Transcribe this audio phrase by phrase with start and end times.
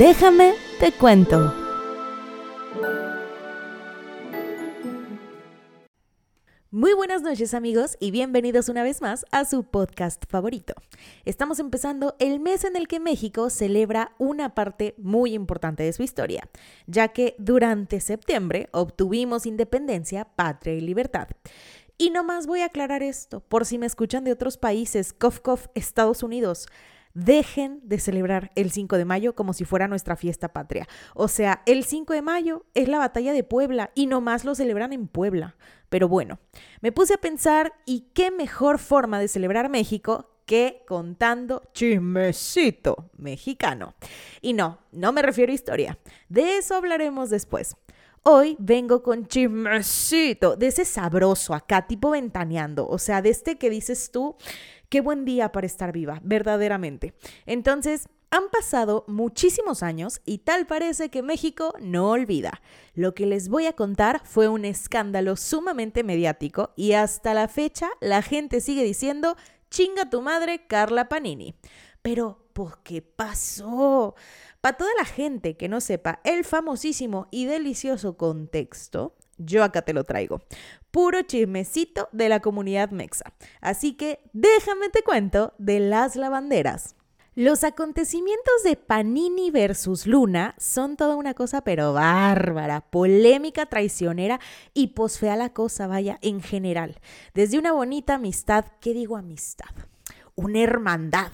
[0.00, 1.52] Déjame te cuento.
[6.70, 10.72] Muy buenas noches amigos y bienvenidos una vez más a su podcast favorito.
[11.26, 16.02] Estamos empezando el mes en el que México celebra una parte muy importante de su
[16.02, 16.48] historia,
[16.86, 21.28] ya que durante septiembre obtuvimos independencia, patria y libertad.
[21.98, 25.66] Y nomás voy a aclarar esto, por si me escuchan de otros países, cof cof,
[25.74, 26.68] Estados Unidos.
[27.14, 30.86] Dejen de celebrar el 5 de mayo como si fuera nuestra fiesta patria.
[31.14, 34.92] O sea, el 5 de mayo es la batalla de Puebla y nomás lo celebran
[34.92, 35.56] en Puebla.
[35.88, 36.38] Pero bueno,
[36.80, 43.94] me puse a pensar y qué mejor forma de celebrar México que contando chismecito mexicano.
[44.40, 45.98] Y no, no me refiero a historia.
[46.28, 47.76] De eso hablaremos después.
[48.22, 53.70] Hoy vengo con chismecito, de ese sabroso acá, tipo ventaneando, o sea, de este que
[53.70, 54.36] dices tú,
[54.90, 57.14] qué buen día para estar viva, verdaderamente.
[57.46, 62.60] Entonces, han pasado muchísimos años y tal parece que México no olvida.
[62.94, 67.88] Lo que les voy a contar fue un escándalo sumamente mediático y hasta la fecha
[68.00, 69.36] la gente sigue diciendo,
[69.70, 71.54] chinga tu madre, Carla Panini.
[72.02, 74.14] Pero, ¿por qué pasó?
[74.60, 79.92] Para toda la gente que no sepa el famosísimo y delicioso contexto, yo acá te
[79.92, 80.40] lo traigo.
[80.90, 83.32] Puro chismecito de la comunidad mexa.
[83.60, 86.96] Así que déjame te cuento de las lavanderas.
[87.36, 94.40] Los acontecimientos de Panini versus Luna son toda una cosa pero bárbara, polémica, traicionera
[94.74, 96.98] y posfea la cosa, vaya, en general.
[97.32, 99.70] Desde una bonita amistad, ¿qué digo amistad?
[100.34, 101.30] Una hermandad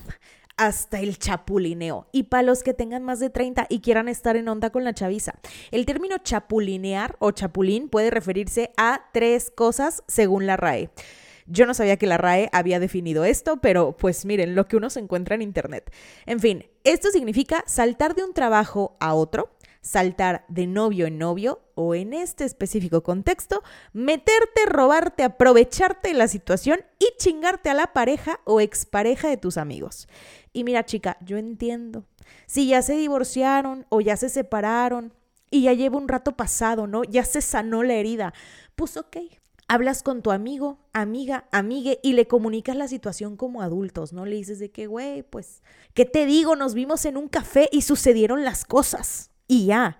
[0.56, 2.06] hasta el chapulineo.
[2.12, 4.94] Y para los que tengan más de 30 y quieran estar en onda con la
[4.94, 5.34] chaviza,
[5.70, 10.90] el término chapulinear o chapulín puede referirse a tres cosas según la RAE.
[11.46, 14.90] Yo no sabía que la RAE había definido esto, pero pues miren, lo que uno
[14.90, 15.92] se encuentra en Internet.
[16.26, 21.60] En fin, esto significa saltar de un trabajo a otro, saltar de novio en novio
[21.76, 23.62] o en este específico contexto,
[23.92, 29.56] meterte, robarte, aprovecharte de la situación y chingarte a la pareja o expareja de tus
[29.56, 30.08] amigos.
[30.56, 32.06] Y mira chica, yo entiendo.
[32.46, 35.12] Si ya se divorciaron o ya se separaron
[35.50, 37.04] y ya lleva un rato pasado, ¿no?
[37.04, 38.32] Ya se sanó la herida.
[38.74, 39.18] Pues ok,
[39.68, 44.24] hablas con tu amigo, amiga, amigue y le comunicas la situación como adultos, ¿no?
[44.24, 45.62] Le dices de que, güey, pues,
[45.92, 46.56] ¿qué te digo?
[46.56, 49.98] Nos vimos en un café y sucedieron las cosas y ya.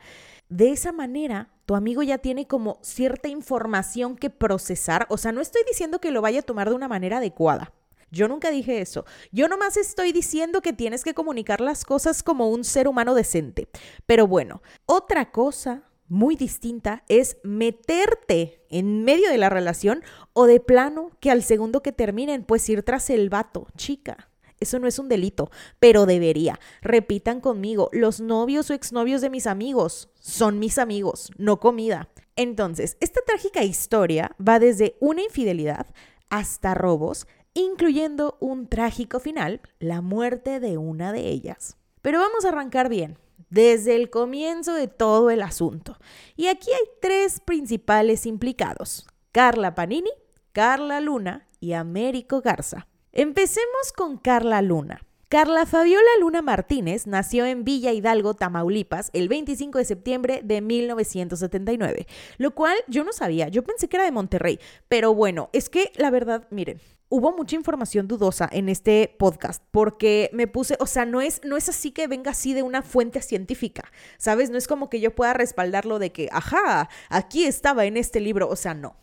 [0.48, 5.06] De esa manera, tu amigo ya tiene como cierta información que procesar.
[5.10, 7.74] O sea, no estoy diciendo que lo vaya a tomar de una manera adecuada.
[8.16, 9.04] Yo nunca dije eso.
[9.30, 13.68] Yo nomás estoy diciendo que tienes que comunicar las cosas como un ser humano decente.
[14.06, 20.60] Pero bueno, otra cosa muy distinta es meterte en medio de la relación o de
[20.60, 24.28] plano que al segundo que terminen, pues ir tras el vato, chica.
[24.58, 26.58] Eso no es un delito, pero debería.
[26.80, 32.08] Repitan conmigo, los novios o exnovios de mis amigos son mis amigos, no comida.
[32.36, 35.86] Entonces, esta trágica historia va desde una infidelidad
[36.30, 41.76] hasta robos, incluyendo un trágico final, la muerte de una de ellas.
[42.02, 43.18] Pero vamos a arrancar bien,
[43.48, 45.96] desde el comienzo de todo el asunto.
[46.36, 50.12] Y aquí hay tres principales implicados, Carla Panini,
[50.52, 52.88] Carla Luna y Américo Garza.
[53.12, 55.00] Empecemos con Carla Luna.
[55.28, 62.06] Carla Fabiola Luna Martínez nació en Villa Hidalgo, Tamaulipas, el 25 de septiembre de 1979,
[62.38, 65.90] lo cual yo no sabía, yo pensé que era de Monterrey, pero bueno, es que
[65.96, 71.04] la verdad, miren, hubo mucha información dudosa en este podcast porque me puse, o sea,
[71.06, 74.50] no es, no es así que venga así de una fuente científica, ¿sabes?
[74.50, 78.48] No es como que yo pueda respaldarlo de que, ajá, aquí estaba en este libro,
[78.48, 78.94] o sea, no.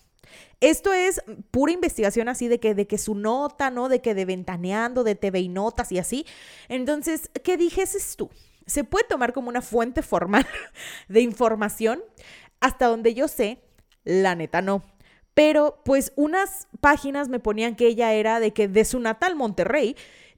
[0.60, 1.22] Esto es
[1.52, 3.90] pura investigación así de que, de que su nota, ¿no?
[3.90, 6.26] De que de ventaneando, de TV y notas y así.
[6.70, 8.30] Entonces, ¿qué dijes tú?
[8.66, 10.46] Se puede tomar como una fuente formal
[11.08, 12.02] de información.
[12.60, 13.60] Hasta donde yo sé,
[14.04, 14.84] la neta no.
[15.34, 19.96] Pero pues unas páginas me ponían que ella era de que de su natal Monterrey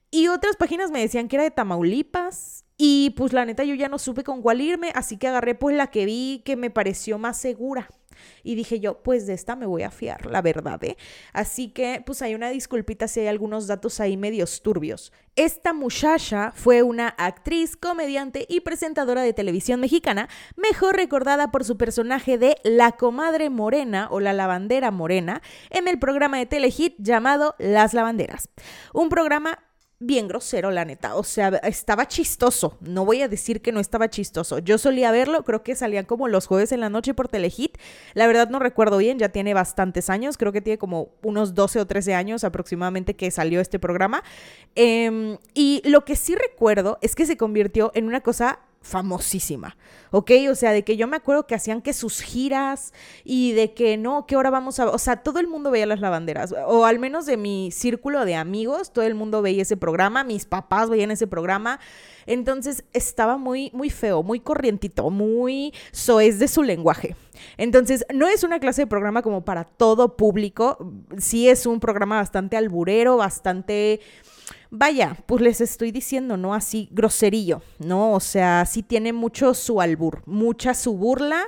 [0.10, 3.90] y otras páginas me decían que era de Tamaulipas y pues la neta yo ya
[3.90, 7.18] no supe con cuál irme, así que agarré pues la que vi que me pareció
[7.18, 7.90] más segura.
[8.44, 10.98] Y dije yo, pues de esta me voy a fiar, la verdad, ¿eh?
[11.34, 15.12] Así que pues hay una disculpita si hay algunos datos ahí medios turbios.
[15.36, 21.76] Esta muchacha fue una actriz, comediante y presentadora de televisión mexicana, mejor recordada por su
[21.76, 25.42] personaje de La Comadre Morena o La Lavandera Morena
[25.72, 28.48] en el programa de Telehit llamado Las Lavanderas.
[28.94, 29.60] Un programa
[30.00, 31.16] bien grosero, la neta.
[31.16, 32.78] O sea, estaba chistoso.
[32.82, 34.60] No voy a decir que no estaba chistoso.
[34.60, 37.78] Yo solía verlo, creo que salían como los jueves en la noche por Telehit.
[38.14, 40.38] La verdad no recuerdo bien, ya tiene bastantes años.
[40.38, 44.24] Creo que tiene como unos 12 o 13 años aproximadamente que salió este programa.
[44.76, 49.76] Em, y lo que sí recuerdo es que se convirtió en una cosa famosísima,
[50.12, 50.32] ¿ok?
[50.52, 52.94] O sea, de que yo me acuerdo que hacían que sus giras
[53.24, 56.02] y de que no, que ahora vamos a, o sea, todo el mundo veía las
[56.02, 60.24] lavanderas, o al menos de mi círculo de amigos, todo el mundo veía ese programa,
[60.24, 61.80] mis papás veían ese programa,
[62.28, 67.16] entonces estaba muy, muy feo, muy corrientito, muy soez de su lenguaje.
[67.58, 70.78] Entonces, no es una clase de programa como para todo público,
[71.18, 74.00] sí es un programa bastante alburero, bastante
[74.70, 76.54] vaya, pues les estoy diciendo, ¿no?
[76.54, 78.14] Así groserillo, ¿no?
[78.14, 81.44] O sea, sí tiene mucho su albur, mucha su burla.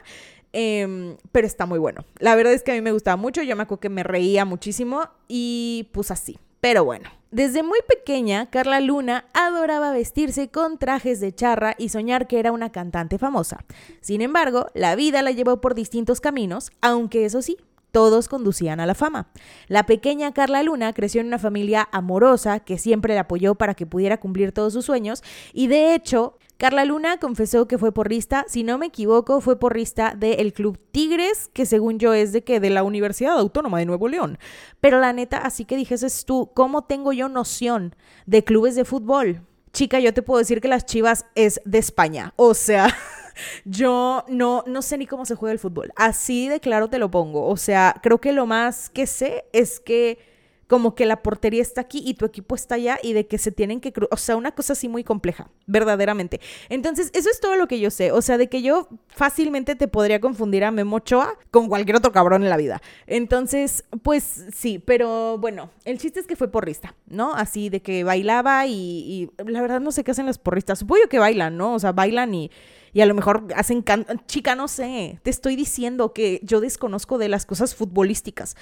[0.54, 2.06] Em, pero está muy bueno.
[2.20, 4.46] La verdad es que a mí me gustaba mucho, yo me acuerdo que me reía
[4.46, 6.40] muchísimo y pues así.
[6.62, 12.26] Pero bueno, desde muy pequeña, Carla Luna adoraba vestirse con trajes de charra y soñar
[12.26, 13.66] que era una cantante famosa.
[14.02, 17.58] Sin embargo, la vida la llevó por distintos caminos, aunque eso sí,
[17.92, 19.30] todos conducían a la fama.
[19.68, 23.86] La pequeña Carla Luna creció en una familia amorosa que siempre la apoyó para que
[23.86, 25.24] pudiera cumplir todos sus sueños
[25.54, 30.16] y de hecho Carla Luna confesó que fue porrista, si no me equivoco, fue porrista
[30.18, 34.08] del Club Tigres, que según yo es de que de la Universidad Autónoma de Nuevo
[34.08, 34.40] León.
[34.82, 37.96] Pero la neta, así que dijeses tú, ¿cómo tengo yo noción
[38.26, 39.44] de clubes de fútbol?
[39.72, 42.34] Chica, yo te puedo decir que las Chivas es de España.
[42.38, 42.88] O sea,
[43.66, 45.92] yo no, no sé ni cómo se juega el fútbol.
[45.96, 47.48] Así de claro te lo pongo.
[47.48, 50.20] O sea, creo que lo más que sé es que
[50.68, 53.52] como que la portería está aquí y tu equipo está allá y de que se
[53.52, 56.42] tienen que, o sea, una cosa así muy compleja, verdaderamente.
[56.70, 59.88] Entonces, eso es todo lo que yo sé, o sea, de que yo fácilmente te
[59.88, 62.82] podría confundir a Memo Ochoa con cualquier otro cabrón en la vida.
[63.08, 67.34] Entonces, pues sí, pero bueno, el chiste es que fue porrista, ¿no?
[67.34, 71.08] Así de que bailaba y, y la verdad no sé qué hacen las porristas, supongo
[71.10, 71.74] que bailan, ¿no?
[71.74, 72.52] O sea, bailan y
[72.98, 73.86] y a lo mejor hacen
[74.26, 78.56] chica, no sé, te estoy diciendo que yo desconozco de las cosas futbolísticas.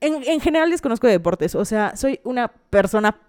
[0.00, 3.20] En, en general desconozco de deportes, o sea, soy una persona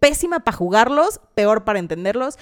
[0.00, 2.36] pésima para jugarlos, peor para entenderlos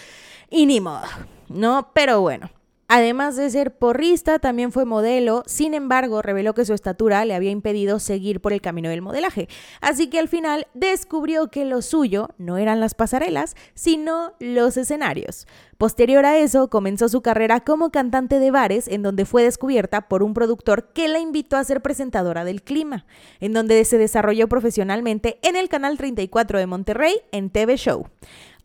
[0.48, 1.04] y ni modo,
[1.50, 1.90] ¿no?
[1.92, 2.50] Pero bueno.
[2.92, 7.52] Además de ser porrista, también fue modelo, sin embargo, reveló que su estatura le había
[7.52, 9.48] impedido seguir por el camino del modelaje.
[9.81, 15.46] Así que al final descubrió que lo suyo no eran las pasarelas, sino los escenarios.
[15.78, 20.25] Posterior a eso, comenzó su carrera como cantante de bares, en donde fue descubierta por
[20.25, 23.06] un productor que la invitó a ser presentadora del clima,
[23.38, 28.08] en donde se desarrolló profesionalmente en el Canal 34 de Monterrey en TV Show.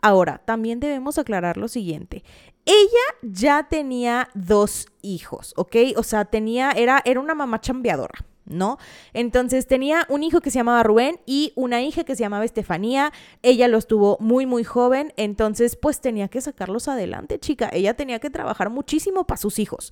[0.06, 2.24] Ahora, también debemos aclarar lo siguiente.
[2.63, 5.78] Ella ya tenía dos hijos, ¿ok?
[5.98, 8.24] O sea, tenía, era, era una mamá chambeadora.
[8.46, 8.78] ¿no?
[9.13, 13.12] Entonces tenía un hijo que se llamaba Rubén y una hija que se llamaba Estefanía.
[13.42, 17.72] Ella los tuvo muy, muy joven, entonces pues tenía que sacarlos adelante, chica.
[17.74, 19.92] Ella tenía que trabajar muchísimo para sus hijos.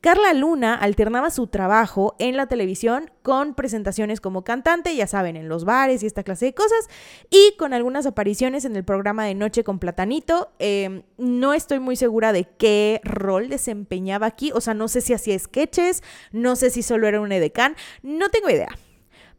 [0.00, 5.48] Carla Luna alternaba su trabajo en la televisión con presentaciones como cantante, ya saben, en
[5.48, 6.88] los bares y esta clase de cosas,
[7.30, 10.52] y con algunas apariciones en el programa de Noche con Platanito.
[10.58, 15.12] Em, no estoy muy segura de qué rol desempeñaba aquí, o sea, no sé si
[15.12, 16.02] hacía sketches,
[16.32, 18.76] no sé si solo era un edecán, no tengo idea.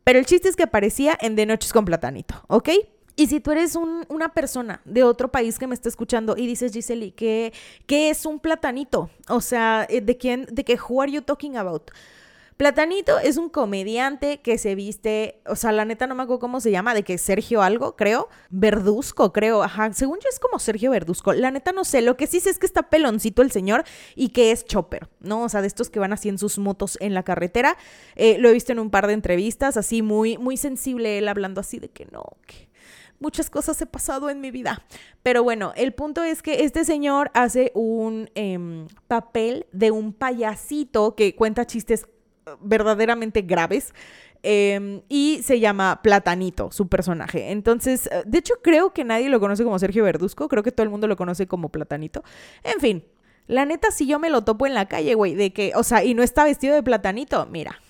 [0.04, 2.70] Pero el chiste es que aparecía en De Noches con Platanito, ¿ok?
[3.16, 6.74] Y si tú eres una persona de otro país que me está escuchando y dices,
[6.74, 7.54] Giseli, ¿qué,
[7.86, 9.10] ¿qué es un platanito?
[9.28, 11.92] O sea, eh, ¿de quién, de qué, who are you talking about?
[12.62, 16.60] Platanito es un comediante que se viste, o sea, la neta no me acuerdo cómo
[16.60, 20.92] se llama, de que Sergio algo, creo, Verduzco, creo, ajá, según yo es como Sergio
[20.92, 23.84] Verduzco, la neta no sé, lo que sí sé es que está peloncito el señor
[24.16, 25.42] y que es chopper, ¿no?
[25.42, 27.78] O sea, de estos que van así en sus motos en la carretera,
[28.16, 31.62] eh, lo he visto en un par de entrevistas, así muy, muy sensible él hablando
[31.62, 32.70] así de que no, que
[33.18, 34.84] muchas cosas he pasado en mi vida.
[35.24, 41.16] Pero bueno, el punto es que este señor hace un em, papel de un payasito
[41.16, 42.06] que cuenta chistes
[42.60, 43.94] verdaderamente graves.
[44.44, 47.52] Em, y se llama Platanito, su personaje.
[47.52, 50.48] Entonces, uh, de hecho, creo que nadie lo conoce como Sergio Verduzco.
[50.48, 52.24] Creo que todo el mundo lo conoce como Platanito.
[52.64, 53.04] En fin,
[53.48, 56.04] la neta, si yo me lo topo en la calle, güey, de que, o sea,
[56.04, 57.82] y no está vestido de platanito, mira,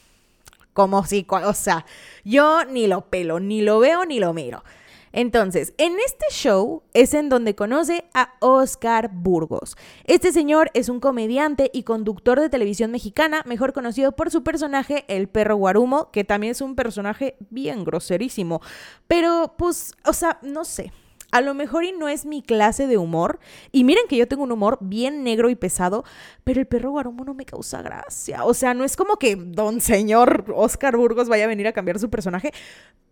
[0.73, 1.85] como si, o sea,
[2.23, 4.63] yo ni lo pelo, ni lo veo, ni lo miro.
[5.13, 9.75] Entonces, en este show es en donde conoce a Oscar Burgos.
[10.05, 15.05] Este señor es un comediante y conductor de televisión mexicana, mejor conocido por su personaje,
[15.07, 18.61] el perro Guarumo, que también es un personaje bien groserísimo.
[19.07, 20.91] Pero, pues, o sea, no sé.
[21.31, 23.39] A lo mejor y no es mi clase de humor.
[23.71, 26.03] Y miren que yo tengo un humor bien negro y pesado,
[26.43, 28.43] pero el perro guarumo no me causa gracia.
[28.43, 31.99] O sea, no es como que don señor Oscar Burgos vaya a venir a cambiar
[31.99, 32.51] su personaje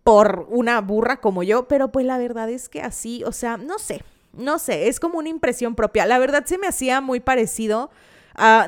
[0.04, 3.78] por una burra como yo, pero pues la verdad es que así, o sea, no
[3.78, 6.06] sé, no sé, es como una impresión propia.
[6.06, 7.90] La verdad se me hacía muy parecido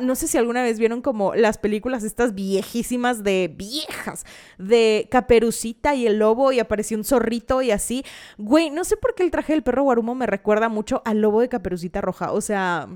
[0.01, 4.25] no sé si alguna vez vieron como las películas estas viejísimas de viejas,
[4.59, 8.05] de Caperucita y el lobo y apareció un zorrito y así.
[8.39, 11.41] Güey, no sé por qué el traje del perro guarumo me recuerda mucho al lobo
[11.41, 12.33] de Caperucita Roja.
[12.33, 12.89] O sea,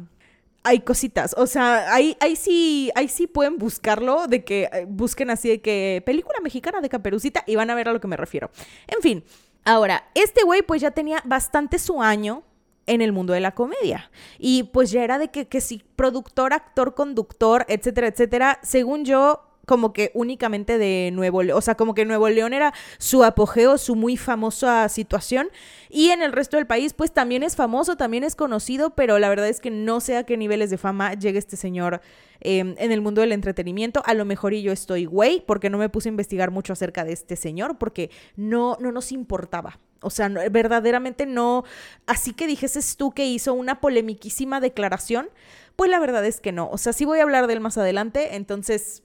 [0.66, 1.35] hay cositas.
[1.38, 5.61] O sea, ahí, ahí sí, ahí sí pueden buscarlo, de que eh, busquen así de
[5.61, 8.50] que película mexicana de Caperucita y van a ver a lo que me refiero.
[8.88, 9.25] En fin,
[9.64, 12.42] ahora, este güey pues ya tenía bastante su año
[12.86, 14.10] en el mundo de la comedia.
[14.38, 19.42] Y pues ya era de que, que si productor, actor, conductor, etcétera, etcétera, según yo,
[19.66, 23.76] como que únicamente de Nuevo León, o sea, como que Nuevo León era su apogeo,
[23.78, 25.48] su muy famosa situación,
[25.90, 29.28] y en el resto del país, pues también es famoso, también es conocido, pero la
[29.28, 32.00] verdad es que no sé a qué niveles de fama llega este señor
[32.40, 34.02] em, en el mundo del entretenimiento.
[34.06, 37.04] A lo mejor y yo estoy güey, porque no me puse a investigar mucho acerca
[37.04, 39.80] de este señor, porque no, no nos importaba.
[40.06, 41.64] O sea, verdaderamente no.
[42.06, 45.28] Así que dijeses tú que hizo una polemiquísima declaración,
[45.75, 46.70] pues la verdad es que no.
[46.70, 49.02] O sea, sí voy a hablar de él más adelante, entonces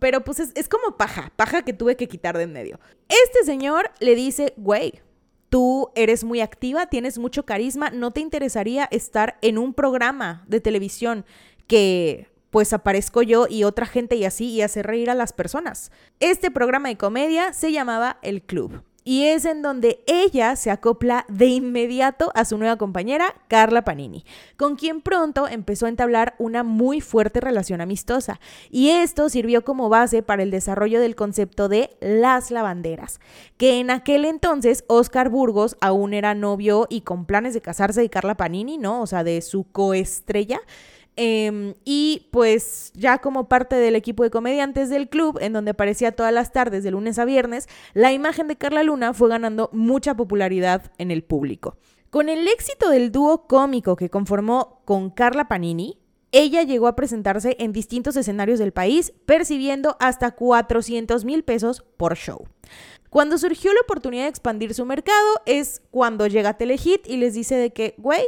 [0.00, 2.78] pero pues es, como paja, paja que tuve que quitar de en medio.
[3.08, 5.00] Este señor le dice, güey,
[5.48, 10.60] tú eres muy activa, tienes mucho carisma, ¿no te interesaría estar en un programa de
[10.60, 11.24] televisión
[11.66, 15.90] que pues aparezco yo y otra gente y así y hacer reír a las personas?
[16.20, 18.82] Este programa de comedia se llamaba El Club.
[19.04, 24.24] Y es en donde ella se acopla de inmediato a su nueva compañera, Carla Panini,
[24.56, 28.40] con quien pronto empezó a entablar una muy fuerte relación amistosa.
[28.70, 33.20] Y esto sirvió como base para el desarrollo del concepto de las lavanderas,
[33.56, 38.10] que en aquel entonces Oscar Burgos aún era novio y con planes de casarse de
[38.10, 39.02] Carla Panini, ¿no?
[39.02, 40.60] O sea, de su coestrella.
[41.16, 46.12] Em, y pues ya como parte del equipo de comediantes del club, en donde aparecía
[46.12, 50.16] todas las tardes de lunes a viernes, la imagen de Carla Luna fue ganando mucha
[50.16, 51.76] popularidad en el público.
[52.08, 55.98] Con el éxito del dúo cómico que conformó con Carla Panini,
[56.30, 62.16] ella llegó a presentarse en distintos escenarios del país, percibiendo hasta 400 mil pesos por
[62.16, 62.46] show.
[63.10, 67.56] Cuando surgió la oportunidad de expandir su mercado es cuando llega Telehit y les dice
[67.56, 68.24] de que, güey,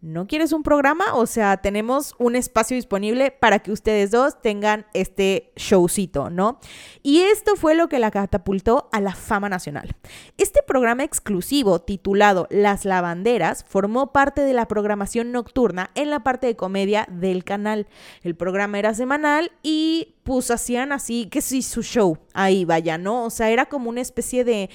[0.00, 1.14] ¿no quieres un programa?
[1.14, 6.60] O sea, tenemos un espacio disponible para que ustedes dos tengan este showcito, ¿no?
[7.02, 9.96] Y esto fue lo que la catapultó a la fama nacional.
[10.36, 16.46] Este programa exclusivo titulado Las Lavanderas formó parte de la programación nocturna en la parte
[16.46, 17.88] de comedia del canal.
[18.22, 23.24] El programa era semanal y pues hacían así, que sí, su show, ahí vaya, ¿no?
[23.24, 24.70] O sea, era como una especie de...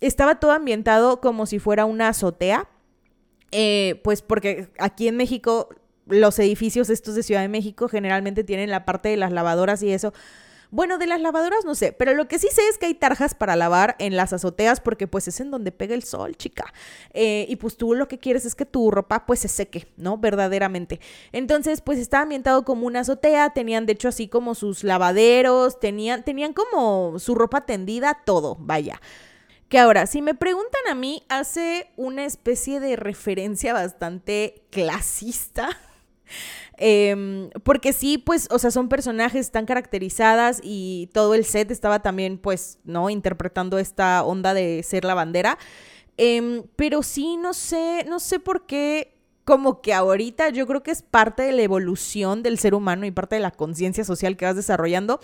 [0.00, 2.68] Estaba todo ambientado como si fuera una azotea,
[3.56, 5.68] eh, pues porque aquí en México
[6.06, 9.92] los edificios estos de Ciudad de México generalmente tienen la parte de las lavadoras y
[9.92, 10.12] eso.
[10.72, 13.36] Bueno, de las lavadoras no sé, pero lo que sí sé es que hay tarjas
[13.36, 16.74] para lavar en las azoteas porque pues es en donde pega el sol, chica.
[17.12, 20.18] Eh, y pues tú lo que quieres es que tu ropa pues se seque, ¿no?
[20.18, 20.98] Verdaderamente.
[21.30, 26.24] Entonces pues estaba ambientado como una azotea, tenían de hecho así como sus lavaderos, tenían,
[26.24, 29.00] tenían como su ropa tendida, todo, vaya.
[29.68, 35.68] Que ahora, si me preguntan a mí, hace una especie de referencia bastante clasista.
[36.76, 42.02] Em, porque sí, pues, o sea, son personajes tan caracterizadas y todo el set estaba
[42.02, 43.10] también, pues, ¿no?
[43.10, 45.56] Interpretando esta onda de ser la bandera.
[46.16, 49.13] Em, pero sí, no sé, no sé por qué
[49.44, 53.10] como que ahorita yo creo que es parte de la evolución del ser humano y
[53.10, 55.20] parte de la conciencia social que vas desarrollando,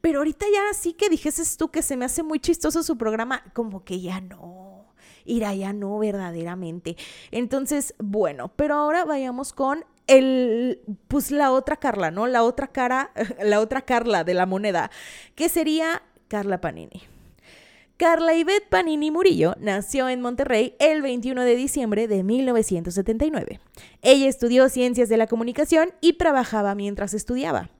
[0.00, 3.42] pero ahorita ya sí que dijeses tú que se me hace muy chistoso su programa,
[3.54, 4.86] como que ya no,
[5.24, 6.96] irá ya no verdaderamente.
[7.30, 12.26] Entonces, bueno, pero ahora vayamos con el, pues la otra Carla, ¿no?
[12.26, 13.12] La otra cara,
[13.42, 14.90] la otra Carla de la moneda,
[15.34, 17.11] que sería Carla Panini.
[17.96, 23.60] Carla Ivette Panini Murillo nació en Monterrey el 21 de diciembre de 1979.
[24.00, 27.70] Ella estudió Ciencias de la Comunicación y trabajaba mientras estudiaba.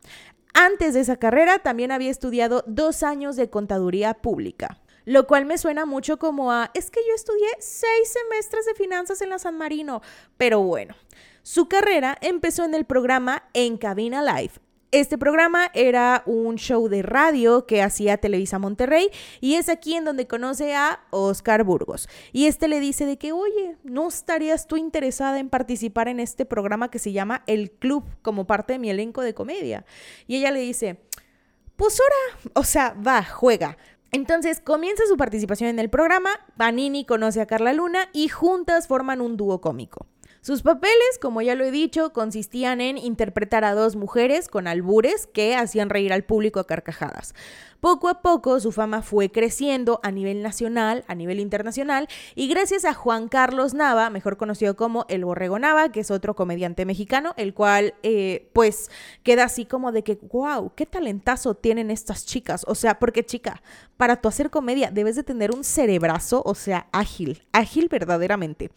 [0.54, 5.59] Antes de esa carrera también había estudiado dos años de contaduría pública, lo cual me
[5.59, 9.57] suena mucho como a, es que yo estudié seis semestres de finanzas en la San
[9.57, 10.02] Marino,
[10.37, 10.95] pero bueno.
[11.42, 14.52] Su carrera empezó en el programa En Cabina Live,
[14.92, 19.08] este programa era un show de radio que hacía Televisa Monterrey
[19.40, 22.11] y es aquí en donde conoce a Oscar Burgos.
[22.30, 26.44] Y este le dice de que, oye, ¿no estarías tú interesada en participar en este
[26.44, 29.87] programa que se llama El Club como parte de mi elenco de comedia?
[30.26, 31.00] Y ella le dice,
[31.76, 33.78] pues ahora, o sea, va, juega.
[34.11, 39.22] Entonces comienza su participación en el programa, Panini conoce a Carla Luna y juntas forman
[39.22, 40.06] un dúo cómico.
[40.44, 45.28] Sus papeles, como ya lo he dicho, consistían en interpretar a dos mujeres con albures
[45.28, 47.32] que hacían reír al público a carcajadas.
[47.78, 52.84] Poco a poco su fama fue creciendo a nivel nacional, a nivel internacional, y gracias
[52.84, 57.34] a Juan Carlos Nava, mejor conocido como El Borrego Nava, que es otro comediante mexicano,
[57.37, 58.90] el cual eh, pues
[59.22, 62.64] queda así como de que, wow, qué talentazo tienen estas chicas.
[62.66, 63.62] O sea, porque chica,
[63.96, 68.72] para tu hacer comedia debes de tener un cerebrazo, o sea, ágil, ágil verdaderamente.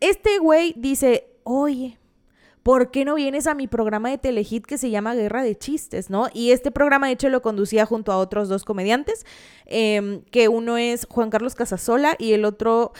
[0.00, 1.98] Este güey dice, oye,
[2.64, 6.10] ¿por qué no vienes a mi programa de Telehit que se llama Guerra de Chistes,
[6.10, 6.28] ¿no?
[6.32, 9.24] Y este programa, de hecho, lo conducía junto a otros dos comediantes,
[9.66, 12.92] em, que uno es Juan Carlos Casasola y el otro...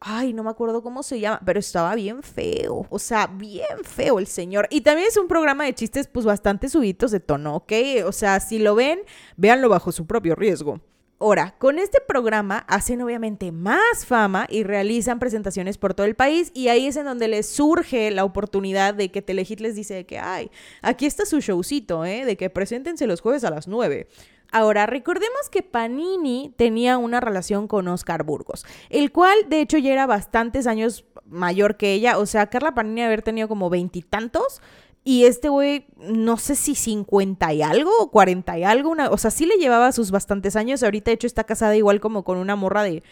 [0.00, 2.86] Ay, no me acuerdo cómo se llama, pero estaba bien feo.
[2.88, 4.68] O sea, bien feo el señor.
[4.70, 7.72] Y también es un programa de chistes, pues bastante subitos de tono, ¿ok?
[8.06, 9.00] O sea, si lo ven,
[9.36, 10.80] véanlo bajo su propio riesgo.
[11.20, 16.52] Ahora, con este programa hacen obviamente más fama y realizan presentaciones por todo el país
[16.54, 20.20] y ahí es en donde les surge la oportunidad de que Telehit les dice que,
[20.20, 22.24] ay, aquí está su showcito, ¿eh?
[22.24, 24.06] De que preséntense los jueves a las 9.
[24.52, 29.92] Ahora, recordemos que Panini tenía una relación con Oscar Burgos, el cual de hecho ya
[29.92, 34.62] era bastantes años mayor que ella, o sea, Carla Panini haber tenido como veintitantos
[35.08, 39.16] y este güey, no sé si 50 y algo o 40 y algo, una, o
[39.16, 40.82] sea, sí le llevaba sus bastantes años.
[40.82, 43.02] Ahorita, de hecho, está casada igual como con una morra de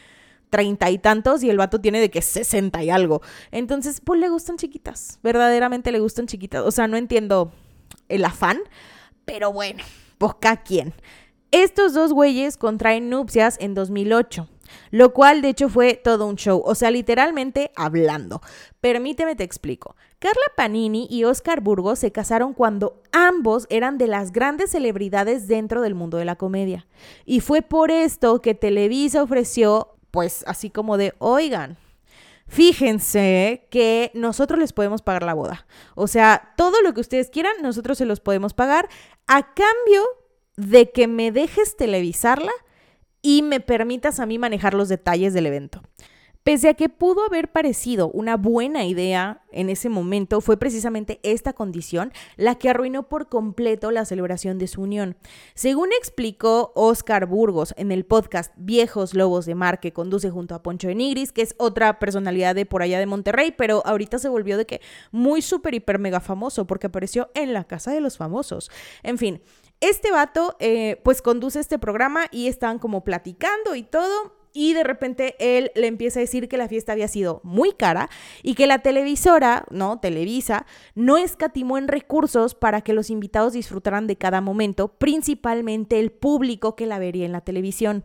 [0.51, 3.23] treinta y tantos y el vato tiene de que 60 y algo.
[3.51, 6.67] Entonces, pues le gustan chiquitas, verdaderamente le gustan chiquitas.
[6.67, 7.51] O sea, no entiendo
[8.11, 8.59] el afán,
[9.25, 9.83] pero bueno,
[10.19, 10.93] pues cada quien.
[11.51, 14.47] Estos dos güeyes contraen nupcias en 2008.
[14.91, 18.41] Lo cual de hecho fue todo un show, o sea, literalmente hablando.
[18.81, 19.97] Permíteme te explico.
[20.19, 25.83] Carla Panini y Oscar Burgos se casaron cuando ambos eran de las grandes celebridades dentro
[25.83, 26.87] del mundo de la comedia.
[27.25, 31.77] Y fue por esto que Televisa ofreció, pues así como de, oigan,
[32.47, 35.67] fíjense que nosotros les podemos pagar la boda.
[35.95, 38.89] O sea, todo lo que ustedes quieran, nosotros se los podemos pagar
[39.27, 40.03] a cambio
[40.57, 42.53] de que me dejes televisarla
[43.27, 45.83] y me permitas a mí manejar los detalles del evento.
[46.45, 51.53] Pese a que pudo haber parecido una buena idea en ese momento, fue precisamente esta
[51.53, 55.17] condición la que arruinó por completo la celebración de su unión.
[55.55, 60.63] Según explicó Oscar Burgos en el podcast Viejos Lobos de Mar que conduce junto a
[60.63, 64.29] Poncho de Nigris, que es otra personalidad de por allá de Monterrey, pero ahorita se
[64.29, 64.81] volvió de que
[65.11, 68.71] muy súper, hiper, mega famoso porque apareció en la Casa de los Famosos.
[69.03, 69.43] En fin,
[69.89, 74.35] este vato, eh, pues conduce este programa y están como platicando y todo.
[74.53, 78.09] Y de repente él le empieza a decir que la fiesta había sido muy cara
[78.43, 80.01] y que la televisora, ¿no?
[80.01, 86.11] Televisa, no escatimó en recursos para que los invitados disfrutaran de cada momento, principalmente el
[86.11, 88.05] público que la vería en la televisión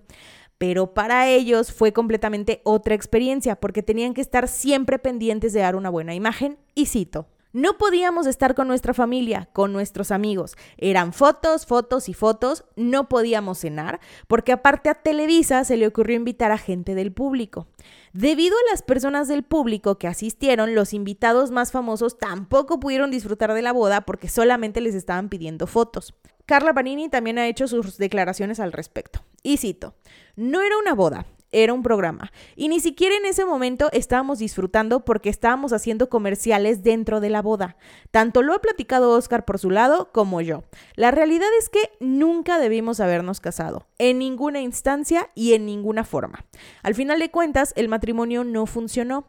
[0.62, 5.76] pero para ellos fue completamente otra experiencia porque tenían que estar siempre pendientes de dar
[5.76, 7.26] una buena imagen y cito.
[7.54, 10.56] No podíamos estar con nuestra familia, con nuestros amigos.
[10.78, 12.64] Eran fotos, fotos y fotos.
[12.78, 17.68] No podíamos cenar, porque aparte a Televisa se le ocurrió invitar a gente del público.
[18.14, 23.54] Debido a las personas del público que asistieron, los invitados más famosos tampoco pudieron disfrutar
[23.54, 26.14] de la boda porque solamente les estaban pidiendo fotos.
[26.46, 29.24] Carla Panini también ha hecho sus declaraciones al respecto.
[29.44, 29.96] Y cito,
[30.36, 32.32] no era una boda, era un programa.
[32.56, 37.42] Y ni siquiera en ese momento estábamos disfrutando porque estábamos haciendo comerciales dentro de la
[37.42, 37.78] boda.
[38.12, 40.64] Tanto lo ha platicado Oscar por su lado como yo.
[40.96, 46.46] La realidad es que nunca debimos habernos casado, en ninguna instancia y en ninguna forma.
[46.84, 49.26] Al final de cuentas, el matrimonio no funcionó.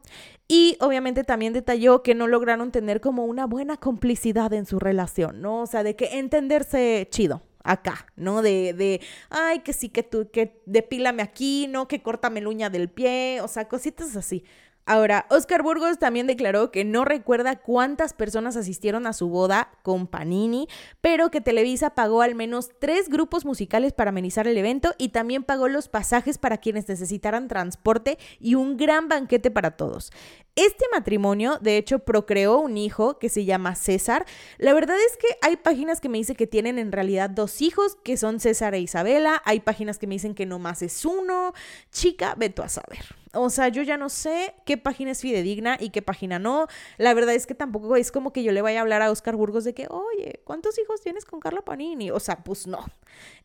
[0.49, 5.41] Y obviamente también detalló que no lograron tener como una buena complicidad en su relación,
[5.41, 5.63] ¿no?
[5.63, 8.43] O sea, de que entenderse chido acá, ¿no?
[8.43, 11.89] De, de, ay, que sí, que tú, que depílame aquí, ¿no?
[11.89, 14.45] Que córtame la uña del pie, o sea, cositas así.
[14.85, 20.09] Ahora, Oscar Burgos también declaró que no recuerda cuántas personas asistieron a su boda con
[20.09, 20.67] Panini,
[21.01, 25.45] pero que Televisa pagó al menos tres grupos musicales para amenizar el evento y también
[25.45, 30.11] pagó los pasajes para quienes necesitaran transporte y un gran banquete para todos.
[30.57, 34.27] Este matrimonio, de hecho, procreó un hijo que se llama César.
[34.59, 37.97] La verdad es que hay páginas que me dicen que tienen en realidad dos hijos,
[38.03, 39.43] que son César e Isabela.
[39.45, 41.55] Hay páginas que me dicen que nomás es uno.
[41.93, 43.22] Chica, veto a saber.
[43.35, 46.67] O sea, yo ya no sé qué página es fidedigna y qué página no.
[46.99, 49.37] La verdad es que tampoco es como que yo le vaya a hablar a Oscar
[49.37, 52.11] Burgos de que, oye, ¿cuántos hijos tienes con Carla Panini?
[52.11, 52.85] O sea, pues no.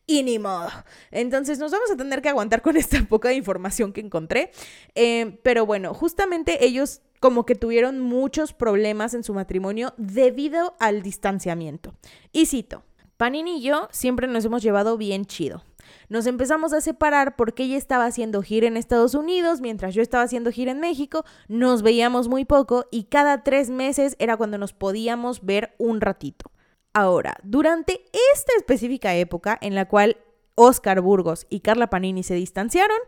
[0.06, 0.68] Y ni modo.
[1.10, 4.50] Entonces nos vamos a tener que aguantar con esta poca información que encontré.
[4.94, 11.02] Eh, pero bueno, justamente ellos como que tuvieron muchos problemas en su matrimonio debido al
[11.02, 11.94] distanciamiento.
[12.32, 12.84] Y cito,
[13.16, 15.64] Panini y yo siempre nos hemos llevado bien chido.
[16.08, 20.24] Nos empezamos a separar porque ella estaba haciendo gira en Estados Unidos, mientras yo estaba
[20.24, 24.72] haciendo gira en México, nos veíamos muy poco y cada tres meses era cuando nos
[24.72, 26.50] podíamos ver un ratito.
[26.94, 30.16] Ahora, durante esta específica época en la cual
[30.54, 32.98] Oscar Burgos y Carla Panini se distanciaron,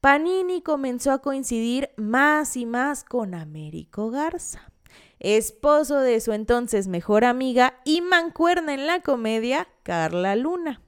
[0.00, 4.72] Panini comenzó a coincidir más y más con Américo Garza,
[5.18, 10.82] esposo de su entonces mejor amiga y mancuerna en la comedia, Carla Luna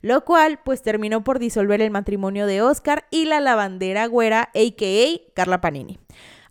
[0.00, 5.32] lo cual pues terminó por disolver el matrimonio de Oscar y la lavandera güera, a.k.a.
[5.34, 5.98] Carla Panini.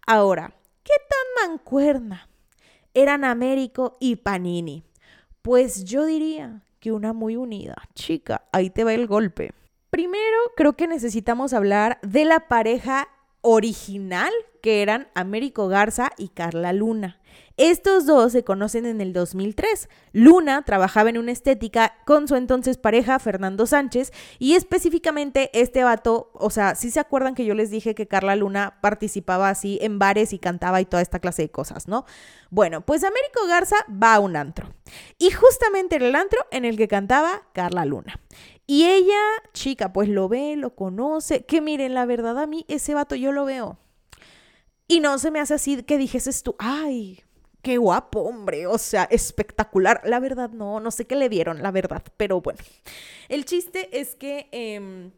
[0.05, 2.27] Ahora, ¿qué tan mancuerna?
[2.97, 4.83] eran Américo y Panini.
[5.43, 7.75] Pues yo diría que una muy unida.
[7.93, 9.51] Chica, ahí te va el golpe.
[9.91, 13.07] Primero, creo que necesitamos hablar de la pareja
[13.41, 14.31] original
[14.63, 17.21] que eran Américo Garza y Carla Luna.
[17.57, 19.89] Estos dos se conocen en el 2003.
[20.13, 26.29] Luna trabajaba en una estética con su entonces pareja Fernando Sánchez y específicamente este vato,
[26.33, 29.97] o sea, si se acuerdan que yo les dije que Carla Luna participaba así en
[29.97, 32.05] bares y cantaba y toda esta clase de cosas, ¿no?
[32.51, 34.71] Bueno, pues Américo Garza va a un antro
[35.17, 38.19] y justamente en el antro en el que cantaba Carla Luna.
[38.67, 39.19] Y ella,
[39.53, 43.31] chica, pues lo ve, lo conoce, que miren, la verdad a mí ese vato yo
[43.31, 43.79] lo veo.
[44.87, 47.23] Y no se me hace así que dijeses tú, ay,
[47.67, 49.99] qué guapo, hombre, o sea, espectacular.
[50.06, 52.60] La verdad, no, no sé qué le dieron, la verdad, pero bueno.
[53.27, 54.47] El chiste es que...
[54.53, 55.12] Em,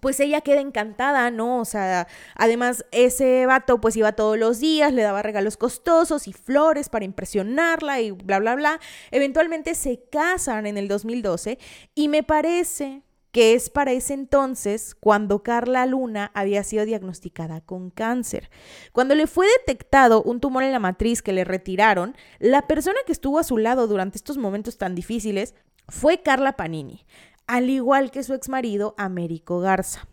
[0.00, 1.58] pues ella queda encantada, ¿no?
[1.58, 6.32] O sea, además ese vato pues iba todos los días, le daba regalos costosos y
[6.32, 8.80] flores para impresionarla y bla, bla, bla.
[9.10, 11.58] Eventualmente se casan en el 2012
[11.96, 13.02] y me parece
[13.38, 18.50] que es para ese entonces cuando Carla Luna había sido diagnosticada con cáncer.
[18.90, 23.12] Cuando le fue detectado un tumor en la matriz que le retiraron, la persona que
[23.12, 25.54] estuvo a su lado durante estos momentos tan difíciles
[25.86, 27.06] fue Carla Panini,
[27.46, 30.08] al igual que su exmarido Américo Garza.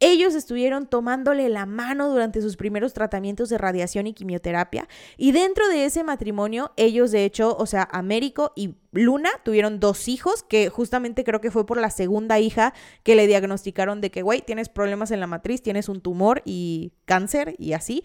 [0.00, 5.66] Ellos estuvieron tomándole la mano durante sus primeros tratamientos de radiación y quimioterapia y dentro
[5.68, 10.68] de ese matrimonio ellos de hecho, o sea, Américo y Luna tuvieron dos hijos que
[10.68, 14.68] justamente creo que fue por la segunda hija que le diagnosticaron de que, güey, tienes
[14.68, 18.04] problemas en la matriz, tienes un tumor y cáncer y así.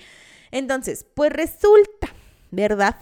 [0.52, 2.10] Entonces, pues resulta,
[2.52, 2.98] ¿verdad?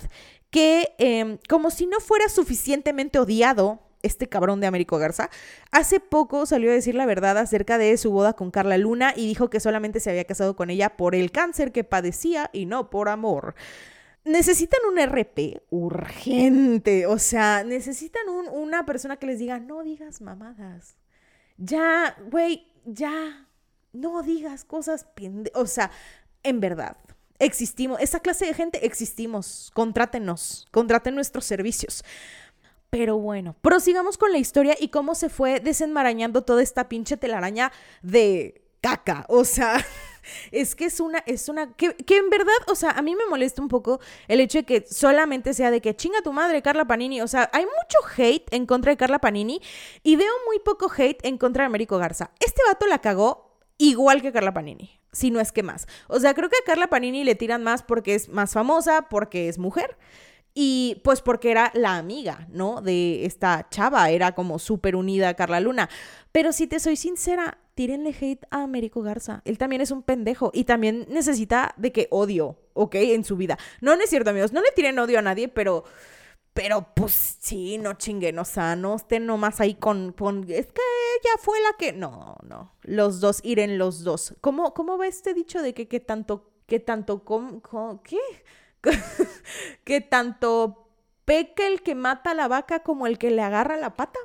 [0.49, 5.29] Que em, como si no fuera suficientemente odiado este cabrón de Américo Garza,
[5.71, 9.27] hace poco salió a decir la verdad acerca de su boda con Carla Luna y
[9.27, 12.89] dijo que solamente se había casado con ella por el cáncer que padecía y no
[12.89, 13.55] por amor.
[14.23, 20.95] Necesitan un RP urgente, o sea, necesitan una persona que les diga, no digas mamadas.
[21.57, 23.47] Ya, güey, ya,
[23.93, 25.07] no digas cosas,
[25.55, 25.91] o sea,
[26.43, 26.97] en verdad,
[27.39, 32.03] existimos, esa clase de gente existimos, contrátenos, contraten nuestros servicios.
[32.91, 37.71] Pero bueno, prosigamos con la historia y cómo se fue desenmarañando toda esta pinche telaraña
[38.01, 39.25] de caca.
[39.29, 39.77] O sea,
[40.51, 43.25] es que es una, es una, que, que, en verdad, o sea, a mí me
[43.27, 46.85] molesta un poco el hecho de que solamente sea de que chinga tu madre, Carla
[46.85, 47.21] Panini.
[47.21, 49.61] O sea, hay mucho hate en contra de Carla Panini
[50.03, 52.31] y veo muy poco hate en contra de Américo Garza.
[52.41, 55.87] Este vato la cagó igual que Carla Panini, si no es que más.
[56.09, 59.47] O sea, creo que a Carla Panini le tiran más porque es más famosa, porque
[59.47, 59.97] es mujer.
[60.53, 62.81] Y pues porque era la amiga, ¿no?
[62.81, 65.89] De esta chava, era como súper unida a Carla Luna.
[66.31, 69.41] Pero si te soy sincera, tírenle hate a Américo Garza.
[69.45, 72.95] Él también es un pendejo y también necesita de que odio, ¿ok?
[72.95, 73.57] En su vida.
[73.79, 74.51] No, no es cierto, amigos.
[74.51, 75.83] No le tiren odio a nadie, pero...
[76.53, 80.81] Pero pues sí, no chinguen, o sea, no estén nomás ahí con, con es que
[81.21, 81.93] ella fue la que...
[81.93, 84.35] No, no, los dos, iren los dos.
[84.41, 87.61] ¿Cómo, cómo va este dicho de que, que tanto, que tanto, com,
[88.03, 88.17] ¿qué?
[89.83, 90.89] que tanto
[91.25, 94.19] peca el que mata a la vaca como el que le agarra la pata.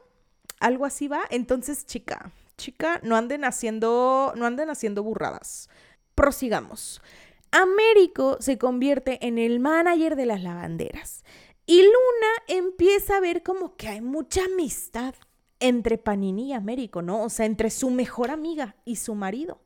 [0.60, 1.20] Algo así va.
[1.30, 5.68] Entonces, chica, chica, no anden haciendo, no anden haciendo burradas.
[6.14, 7.02] Prosigamos.
[7.50, 11.24] Américo se convierte en el manager de las lavanderas.
[11.66, 15.14] Y Luna empieza a ver como que hay mucha amistad
[15.58, 17.22] entre Panini y Américo, ¿no?
[17.22, 19.60] O sea, entre su mejor amiga y su marido.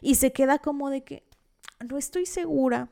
[0.00, 1.24] Y se queda como de que
[1.88, 2.90] no estoy segura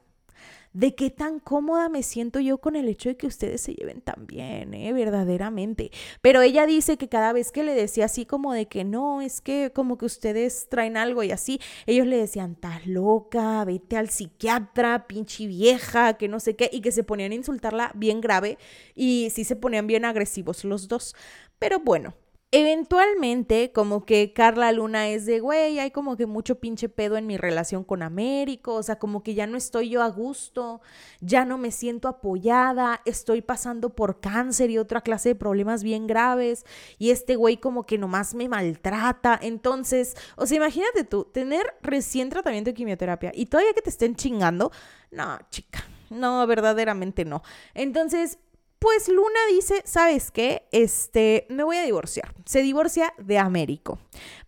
[0.74, 4.00] de qué tan cómoda me siento yo con el hecho de que ustedes se lleven
[4.00, 4.92] tan bien, ¿eh?
[4.92, 5.90] verdaderamente.
[6.20, 9.40] Pero ella dice que cada vez que le decía así como de que no, es
[9.40, 14.10] que como que ustedes traen algo y así, ellos le decían, estás loca, vete al
[14.10, 18.58] psiquiatra, pinche vieja, que no sé qué, y que se ponían a insultarla bien grave
[18.96, 21.14] y sí se ponían bien agresivos los dos.
[21.60, 22.14] Pero bueno,
[22.56, 27.26] Eventualmente, como que Carla Luna es de, güey, hay como que mucho pinche pedo en
[27.26, 30.80] mi relación con Américo, o sea, como que ya no estoy yo a gusto,
[31.20, 36.06] ya no me siento apoyada, estoy pasando por cáncer y otra clase de problemas bien
[36.06, 36.64] graves,
[36.98, 39.36] y este güey como que nomás me maltrata.
[39.42, 44.14] Entonces, o sea, imagínate tú, tener recién tratamiento de quimioterapia y todavía que te estén
[44.14, 44.70] chingando,
[45.10, 45.84] no, chica.
[46.10, 47.42] No, verdaderamente no.
[47.74, 48.38] Entonces,
[48.84, 50.68] pues Luna dice, ¿sabes qué?
[50.70, 52.34] Este, me voy a divorciar.
[52.44, 53.98] Se divorcia de Américo,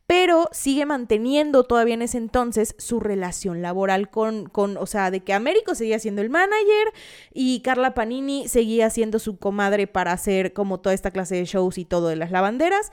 [0.06, 5.20] pero sigue manteniendo todavía en ese entonces su relación laboral con, con, o sea, de
[5.20, 6.92] que Américo seguía siendo el manager
[7.32, 11.78] y Carla Panini seguía siendo su comadre para hacer como toda esta clase de shows
[11.78, 12.92] y todo de las lavanderas.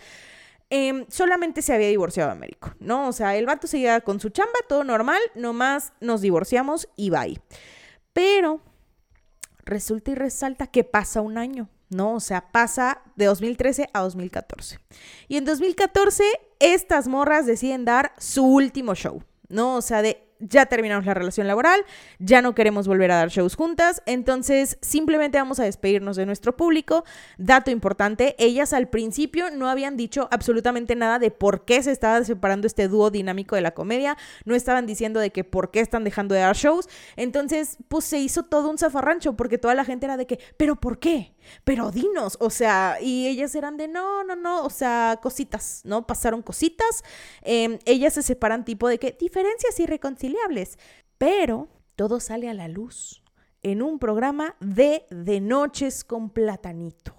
[0.69, 3.09] Em, solamente se había divorciado Américo, ¿no?
[3.09, 7.41] O sea, el vato seguía con su chamba, todo normal, nomás nos divorciamos y bye.
[8.13, 8.61] Pero
[9.65, 12.15] resulta y resalta que pasa un año, ¿no?
[12.15, 14.79] O sea, pasa de 2013 a 2014.
[15.27, 16.23] Y en 2014
[16.59, 19.75] estas morras deciden dar su último show, ¿no?
[19.75, 21.85] O sea, de ya terminamos la relación laboral,
[22.19, 26.55] ya no queremos volver a dar shows juntas, entonces simplemente vamos a despedirnos de nuestro
[26.55, 27.03] público.
[27.37, 32.23] Dato importante, ellas al principio no habían dicho absolutamente nada de por qué se estaba
[32.23, 36.03] separando este dúo dinámico de la comedia, no estaban diciendo de que por qué están
[36.03, 40.05] dejando de dar shows, entonces pues se hizo todo un zafarrancho porque toda la gente
[40.05, 41.33] era de que, pero ¿por qué?
[41.63, 46.07] Pero dinos, o sea, y ellas eran de no, no, no, o sea, cositas, ¿no?
[46.07, 47.03] Pasaron cositas,
[47.41, 50.77] em, ellas se separan tipo de que diferencias irreconciliables
[51.23, 53.23] pero todo sale a la luz
[53.61, 57.15] en un programa de De Noches con Platanito,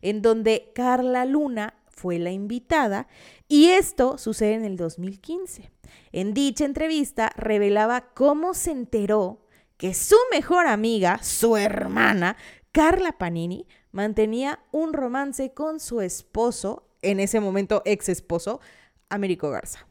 [0.00, 3.08] en donde Carla Luna fue la invitada
[3.48, 5.72] y esto sucede en el 2015.
[6.12, 9.44] En dicha entrevista revelaba cómo se enteró
[9.76, 12.36] que su mejor amiga, su hermana,
[12.78, 18.60] Carla Panini, mantenía un romance con su esposo, en ese momento ex esposo,
[19.08, 19.88] Américo Garza.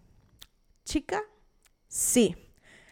[0.85, 1.21] Chica,
[1.89, 2.37] sí,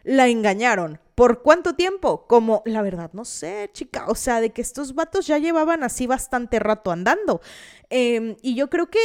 [0.04, 1.00] la engañaron.
[1.16, 2.28] ¿Por cuánto tiempo?
[2.28, 4.08] Como, la verdad, no sé, chica.
[4.10, 7.40] O sea, de que estos vatos ya llevaban así bastante rato andando.
[7.90, 9.00] Em, y yo creo que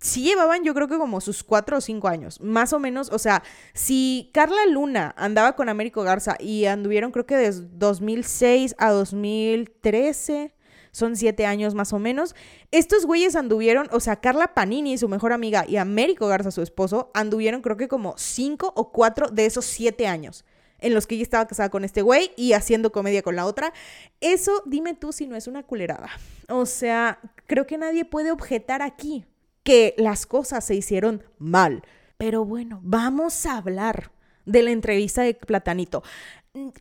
[0.00, 3.10] sí llevaban, yo creo que como sus cuatro o cinco años, más o menos.
[3.10, 3.42] O sea,
[3.74, 10.54] si Carla Luna andaba con Américo Garza y anduvieron, creo que desde 2006 a 2013
[10.92, 12.34] son siete años más o menos.
[12.70, 17.10] Estos güeyes anduvieron, o sea, Carla Panini, su mejor amiga, y Américo Garza, su esposo,
[17.14, 20.44] anduvieron creo que como cinco o cuatro de esos siete años
[20.82, 23.72] en los que ella estaba casada con este güey y haciendo comedia con la otra.
[24.20, 26.08] Eso, dime tú si no es una culerada.
[26.48, 29.26] O sea, creo que nadie puede objetar aquí
[29.70, 31.84] que las cosas se hicieron mal.
[32.18, 34.10] Pero bueno, vamos a hablar
[34.44, 36.02] de la entrevista de Platanito.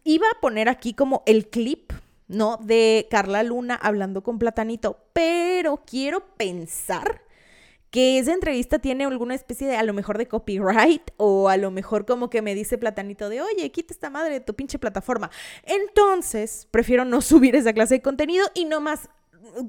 [0.04, 1.94] Iba a poner aquí como el clip
[2.28, 2.58] ¿no?
[2.58, 7.22] De Carla Luna hablando con Platanito, pero quiero pensar
[7.92, 11.70] que esa entrevista tiene alguna especie de, a lo mejor de copyright o a lo
[11.70, 15.30] mejor como que me dice Platanito de, oye, quita esta madre de tu pinche plataforma.
[15.62, 19.10] Entonces, prefiero no subir esa clase de contenido y no más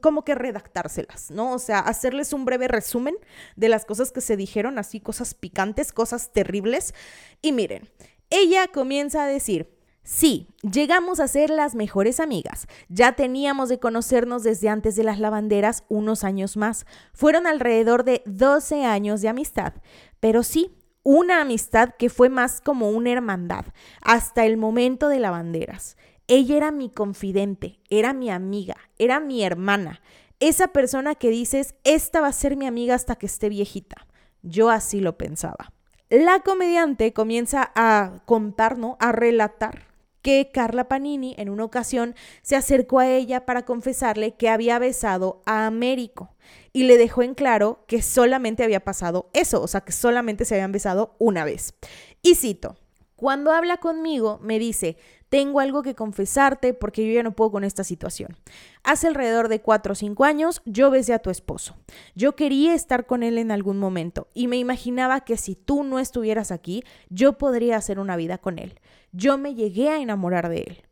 [0.00, 1.52] como que redactárselas, ¿no?
[1.52, 3.14] O sea, hacerles un breve resumen
[3.56, 6.94] de las cosas que se dijeron, así cosas picantes, cosas terribles.
[7.42, 7.88] Y miren,
[8.30, 9.68] ella comienza a decir,
[10.02, 12.66] Sí, llegamos a ser las mejores amigas.
[12.88, 16.86] Ya teníamos de conocernos desde antes de las lavanderas unos años más.
[17.12, 19.74] Fueron alrededor de 12 años de amistad.
[20.18, 23.66] Pero sí, una amistad que fue más como una hermandad,
[24.02, 25.96] hasta el momento de lavanderas.
[26.32, 30.00] Ella era mi confidente, era mi amiga, era mi hermana.
[30.38, 34.06] Esa persona que dices, esta va a ser mi amiga hasta que esté viejita.
[34.40, 35.72] Yo así lo pensaba.
[36.08, 38.96] La comediante comienza a contar, ¿no?
[39.00, 39.88] A relatar
[40.22, 45.42] que Carla Panini en una ocasión se acercó a ella para confesarle que había besado
[45.46, 46.36] a Américo
[46.72, 50.54] y le dejó en claro que solamente había pasado eso, o sea, que solamente se
[50.54, 51.74] habían besado una vez.
[52.22, 52.76] Y cito,
[53.16, 54.96] cuando habla conmigo me dice,
[55.30, 58.36] tengo algo que confesarte porque yo ya no puedo con esta situación.
[58.82, 61.76] Hace alrededor de cuatro o cinco años yo besé a tu esposo.
[62.14, 66.00] Yo quería estar con él en algún momento y me imaginaba que si tú no
[66.00, 68.80] estuvieras aquí, yo podría hacer una vida con él.
[69.12, 70.82] Yo me llegué a enamorar de él.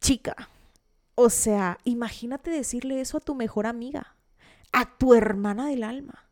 [0.00, 0.48] Chica,
[1.16, 4.16] o sea, imagínate decirle eso a tu mejor amiga,
[4.72, 6.30] a tu hermana del alma.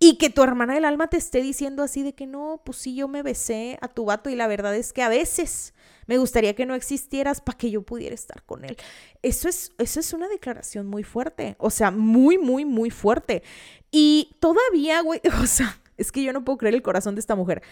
[0.00, 2.94] Y que tu hermana del alma te esté diciendo así de que no, pues sí,
[2.94, 5.74] yo me besé a tu vato y la verdad es que a veces
[6.08, 8.76] me gustaría que no existieras para que yo pudiera estar con él.
[9.22, 13.42] Eso es, eso es una declaración muy fuerte, o sea, muy, muy, muy fuerte.
[13.90, 17.36] Y todavía, güey, o sea, es que yo no puedo creer el corazón de esta
[17.36, 17.62] mujer.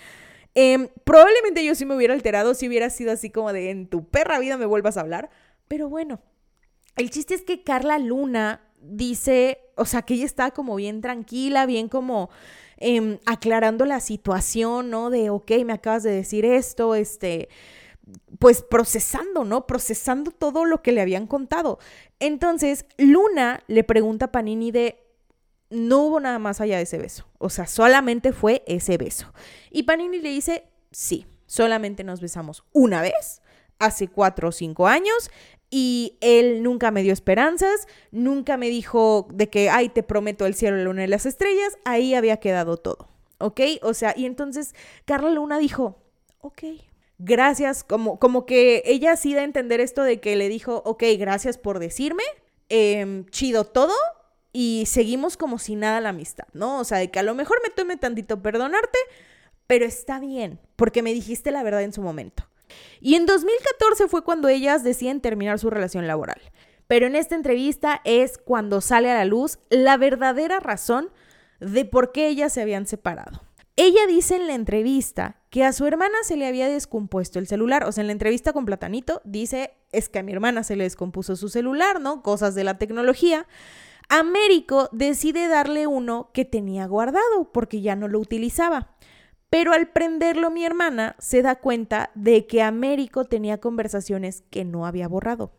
[0.54, 4.06] Em, probablemente yo sí me hubiera alterado si hubiera sido así como de en tu
[4.06, 5.30] perra vida me vuelvas a hablar.
[5.66, 6.20] Pero bueno,
[6.96, 11.64] el chiste es que Carla Luna dice, o sea, que ella está como bien tranquila,
[11.64, 12.28] bien como
[12.76, 15.08] em, aclarando la situación, ¿no?
[15.08, 17.48] De, ok, me acabas de decir esto, este,
[18.38, 19.66] pues procesando, ¿no?
[19.66, 21.78] Procesando todo lo que le habían contado.
[22.20, 25.02] Entonces, Luna le pregunta a Panini de,
[25.70, 29.32] no hubo nada más allá de ese beso, o sea, solamente fue ese beso.
[29.70, 33.42] Y Panini le dice, sí, solamente nos besamos una vez,
[33.78, 35.30] hace cuatro o cinco años,
[35.68, 40.54] y él nunca me dio esperanzas, nunca me dijo de que, ay, te prometo el
[40.54, 43.60] cielo, la luna y las estrellas, ahí había quedado todo, ¿ok?
[43.82, 45.98] O sea, y entonces Carla Luna dijo,
[46.40, 46.62] ok,
[47.18, 51.02] gracias, como, como que ella sí da a entender esto de que le dijo, ok,
[51.18, 52.22] gracias por decirme,
[52.68, 53.94] em, chido todo,
[54.52, 56.80] y seguimos como si nada la amistad, ¿no?
[56.80, 58.98] O sea, de que a lo mejor me tome tantito perdonarte,
[59.66, 62.48] pero está bien, porque me dijiste la verdad en su momento.
[63.00, 66.40] Y en 2014 fue cuando ellas deciden terminar su relación laboral.
[66.86, 71.10] Pero en esta entrevista es cuando sale a la luz la verdadera razón
[71.60, 73.42] de por qué ellas se habían separado.
[73.76, 77.84] Ella dice en la entrevista que a su hermana se le había descompuesto el celular.
[77.84, 80.84] O sea, en la entrevista con Platanito dice, es que a mi hermana se le
[80.84, 82.22] descompuso su celular, ¿no?
[82.22, 83.46] Cosas de la tecnología.
[84.10, 88.90] Américo decide darle uno que tenía guardado porque ya no lo utilizaba.
[89.48, 94.84] Pero al prenderlo mi hermana se da cuenta de que Américo tenía conversaciones que no
[94.84, 95.52] había borrado.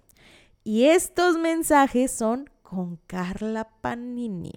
[0.63, 4.53] Y estos mensajes son con Carla Panini.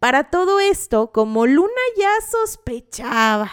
[0.00, 3.50] Para todo esto, como Luna ya sospechaba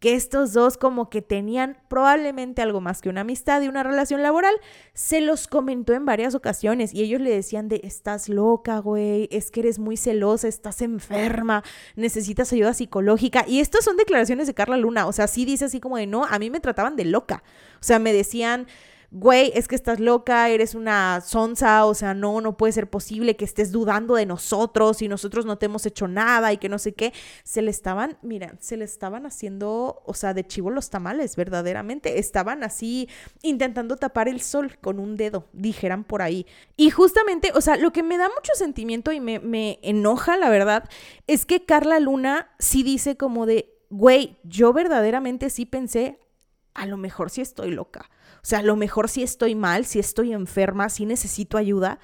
[0.00, 4.22] que estos dos como que tenían probablemente algo más que una amistad y una relación
[4.22, 4.54] laboral,
[4.94, 9.50] se los comentó en varias ocasiones y ellos le decían de, estás loca, güey, es
[9.50, 11.64] que eres muy celosa, estás enferma,
[11.96, 13.44] necesitas ayuda psicológica.
[13.48, 16.24] Y estas son declaraciones de Carla Luna, o sea, sí dice así como de, no,
[16.24, 17.42] a mí me trataban de loca,
[17.80, 18.66] o sea, me decían
[19.10, 23.36] güey, es que estás loca, eres una sonza, o sea, no, no puede ser posible
[23.36, 26.78] que estés dudando de nosotros y nosotros no te hemos hecho nada y que no
[26.78, 27.14] sé qué.
[27.42, 32.18] Se le estaban, mira, se le estaban haciendo, o sea, de chivo los tamales, verdaderamente.
[32.18, 33.08] Estaban así
[33.42, 36.46] intentando tapar el sol con un dedo, dijeran por ahí.
[36.76, 40.50] Y justamente, o sea, lo que me da mucho sentimiento y me, me enoja, la
[40.50, 40.84] verdad,
[41.26, 46.20] es que Carla Luna sí dice como de, güey, yo verdaderamente sí pensé,
[46.74, 48.10] a lo mejor sí estoy loca.
[48.42, 51.98] O sea, a lo mejor si estoy mal, si estoy enferma, si necesito ayuda.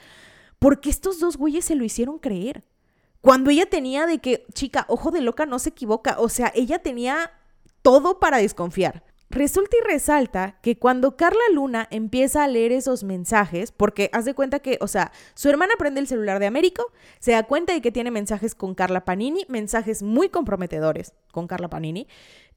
[0.59, 2.65] Porque estos dos güeyes se lo hicieron creer.
[3.21, 6.17] Cuando ella tenía de que, chica, ojo de loca no se equivoca.
[6.19, 7.31] O sea, ella tenía
[7.83, 9.03] todo para desconfiar.
[9.31, 14.35] Resulta y resalta que cuando Carla Luna empieza a leer esos mensajes, porque haz de
[14.35, 17.81] cuenta que, o sea, su hermana prende el celular de Américo, se da cuenta de
[17.81, 22.07] que tiene mensajes con Carla Panini, mensajes muy comprometedores con Carla Panini,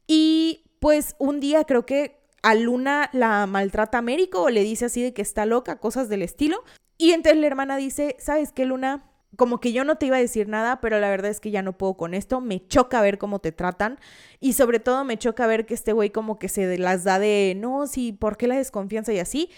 [0.05, 5.01] y pues un día creo que a Luna la maltrata Américo o le dice así
[5.01, 6.63] de que está loca, cosas del estilo.
[6.97, 9.11] Y entonces la hermana dice, ¿sabes qué, Luna?
[9.35, 11.61] Como que yo no te iba a decir nada, pero la verdad es que ya
[11.61, 12.41] no puedo con esto.
[12.41, 13.99] Me choca ver cómo te tratan.
[14.39, 17.53] Y sobre todo me choca ver que este güey como que se las da de,
[17.57, 19.49] no, sí, ¿por qué la desconfianza y así?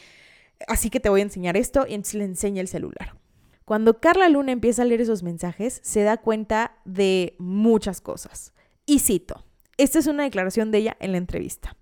[0.67, 3.15] Así que te voy a enseñar esto y le enseña el celular.
[3.63, 8.51] Cuando Carla Luna empieza a leer esos mensajes, se da cuenta de muchas cosas.
[8.85, 9.45] Y cito,
[9.77, 11.77] esta es una declaración de ella en la entrevista.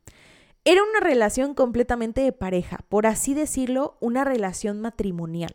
[0.70, 5.54] Era una relación completamente de pareja, por así decirlo, una relación matrimonial.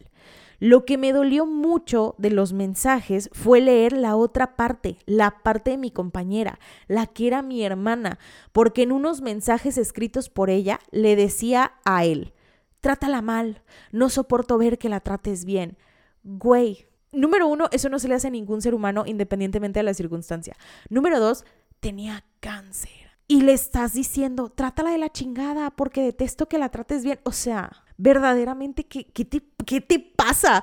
[0.58, 5.72] Lo que me dolió mucho de los mensajes fue leer la otra parte, la parte
[5.72, 8.18] de mi compañera, la que era mi hermana,
[8.52, 12.32] porque en unos mensajes escritos por ella le decía a él,
[12.80, 15.76] trátala mal, no soporto ver que la trates bien.
[16.24, 19.92] Güey, número uno, eso no se le hace a ningún ser humano independientemente de la
[19.92, 20.56] circunstancia.
[20.88, 21.44] Número dos,
[21.80, 27.04] tenía cáncer y le estás diciendo, trátala de la chingada porque detesto que la trates
[27.04, 27.20] bien.
[27.24, 30.62] O sea, verdaderamente, ¿qué, qué, te, qué te pasa?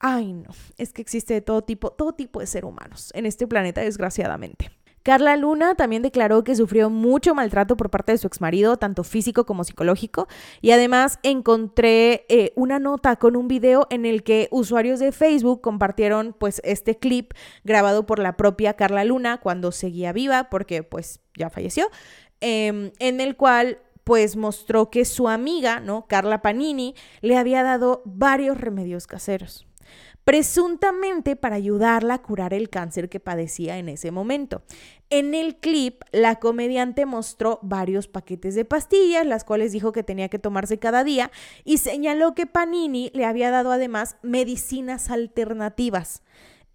[0.00, 3.46] Ay, no, es que existe de todo tipo, todo tipo de ser humanos en este
[3.46, 4.70] planeta, desgraciadamente.
[5.04, 9.44] Carla Luna también declaró que sufrió mucho maltrato por parte de su exmarido, tanto físico
[9.44, 10.28] como psicológico,
[10.62, 15.60] y además encontré eh, una nota con un video en el que usuarios de Facebook
[15.60, 17.32] compartieron pues este clip
[17.64, 21.86] grabado por la propia Carla Luna cuando seguía viva, porque pues ya falleció,
[22.40, 26.06] em, en el cual pues mostró que su amiga, ¿no?
[26.06, 29.66] Carla Panini, le había dado varios remedios caseros
[30.24, 34.62] presuntamente para ayudarla a curar el cáncer que padecía en ese momento.
[35.10, 40.30] En el clip, la comediante mostró varios paquetes de pastillas, las cuales dijo que tenía
[40.30, 41.30] que tomarse cada día,
[41.64, 46.22] y señaló que Panini le había dado además medicinas alternativas.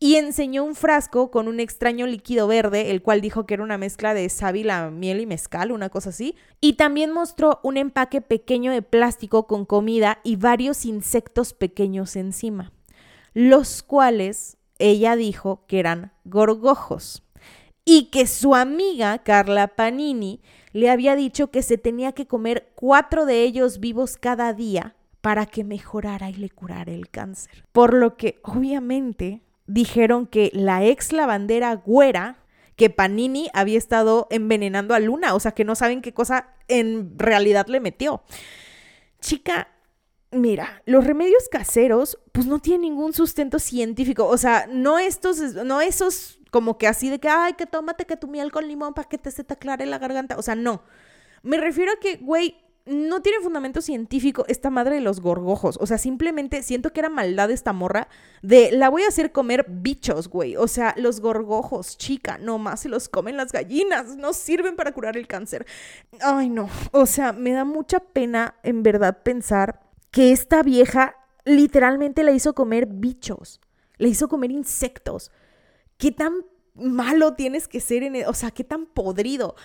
[0.01, 3.77] Y enseñó un frasco con un extraño líquido verde, el cual dijo que era una
[3.77, 6.35] mezcla de sábila, miel y mezcal, una cosa así.
[6.62, 12.71] Y también mostró un empaque pequeño de plástico con comida y varios insectos pequeños encima
[13.33, 17.23] los cuales ella dijo que eran gorgojos
[17.85, 20.41] y que su amiga Carla Panini
[20.73, 25.45] le había dicho que se tenía que comer cuatro de ellos vivos cada día para
[25.45, 27.65] que mejorara y le curara el cáncer.
[27.71, 32.38] Por lo que obviamente dijeron que la ex lavandera güera,
[32.75, 37.17] que Panini había estado envenenando a Luna, o sea que no saben qué cosa en
[37.17, 38.21] realidad le metió.
[39.19, 39.67] Chica,
[40.32, 44.27] Mira, los remedios caseros, pues no tienen ningún sustento científico.
[44.27, 48.17] O sea, no estos, no esos como que así de que, ay, que tómate que
[48.17, 50.38] tu miel con limón para que te se te aclare la garganta.
[50.38, 50.84] O sea, no.
[51.41, 55.77] Me refiero a que, güey, no tiene fundamento científico esta madre de los gorgojos.
[55.80, 58.07] O sea, simplemente siento que era maldad esta morra
[58.41, 60.55] de la voy a hacer comer bichos, güey.
[60.57, 64.91] O sea, los gorgojos, chica, no más se los comen las gallinas, no sirven para
[64.91, 65.65] curar el cáncer.
[66.21, 66.69] Ay, no.
[66.91, 72.53] O sea, me da mucha pena en verdad pensar que esta vieja literalmente la hizo
[72.53, 73.62] comer bichos,
[73.97, 75.32] le hizo comer insectos.
[75.97, 79.55] ¿Qué tan malo tienes que ser en, e, o sea, qué tan podrido?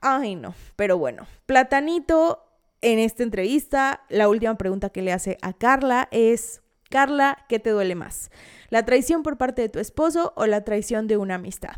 [0.00, 2.44] Ay, no, pero bueno, Platanito
[2.80, 7.70] en esta entrevista, la última pregunta que le hace a Carla es, Carla, ¿qué te
[7.70, 8.30] duele más?
[8.68, 11.76] ¿La traición por parte de tu esposo o la traición de una amistad?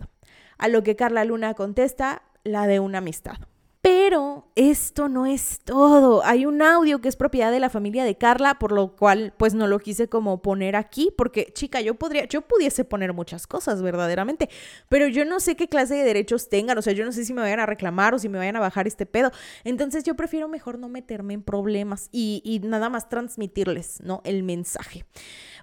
[0.57, 3.37] A lo que Carla Luna contesta, la de una amistad.
[3.85, 6.25] Pero esto no es todo.
[6.25, 9.53] Hay un audio que es propiedad de la familia de Carla, por lo cual pues
[9.53, 13.83] no lo quise como poner aquí, porque chica, yo podría, yo pudiese poner muchas cosas
[13.83, 14.49] verdaderamente,
[14.89, 17.35] pero yo no sé qué clase de derechos tengan, o sea, yo no sé si
[17.35, 19.31] me vayan a reclamar o si me vayan a bajar este pedo.
[19.65, 24.23] Entonces yo prefiero mejor no meterme en problemas y, y nada más transmitirles, ¿no?
[24.25, 25.05] El mensaje.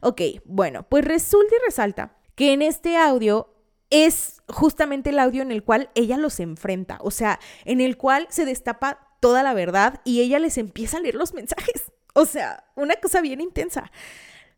[0.04, 3.51] Ok, bueno, pues resulta y resalta que en este audio
[3.92, 8.26] es justamente el audio en el cual ella los enfrenta, o sea, en el cual
[8.30, 11.92] se destapa toda la verdad y ella les empieza a leer los mensajes.
[12.14, 13.92] O sea, una cosa bien intensa.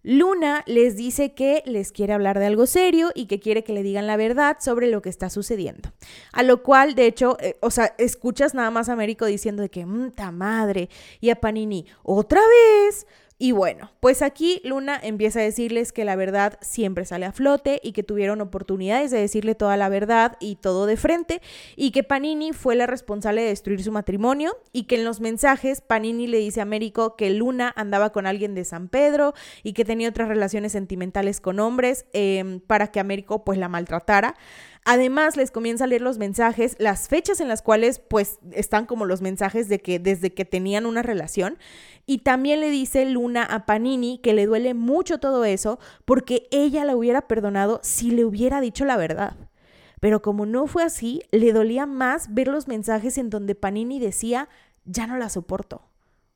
[0.02, 3.84] Luna les dice que les quiere hablar de algo serio y que quiere que le
[3.84, 5.94] digan la verdad sobre lo que está sucediendo.
[6.34, 9.70] A lo cual, de hecho, eh, o sea, escuchas nada más a Américo diciendo de
[9.70, 10.90] que, mta madre,
[11.22, 13.08] y a Panini, otra vez,
[13.44, 17.82] y bueno, pues aquí Luna empieza a decirles que la verdad siempre sale a flote
[17.84, 21.42] y que tuvieron oportunidades de decirle toda la verdad y todo de frente
[21.76, 25.82] y que Panini fue la responsable de destruir su matrimonio y que en los mensajes
[25.82, 29.84] Panini le dice a Américo que Luna andaba con alguien de San Pedro y que
[29.84, 34.36] tenía otras relaciones sentimentales con hombres em, para que Américo pues la maltratara.
[34.86, 39.06] Además, les comienza a leer los mensajes, las fechas en las cuales pues están como
[39.06, 41.58] los mensajes de que desde que tenían una relación.
[42.06, 46.84] Y también le dice Luna a Panini que le duele mucho todo eso porque ella
[46.84, 49.36] la hubiera perdonado si le hubiera dicho la verdad.
[50.02, 54.50] Pero como no fue así, le dolía más ver los mensajes en donde Panini decía,
[54.84, 55.82] ya no la soporto,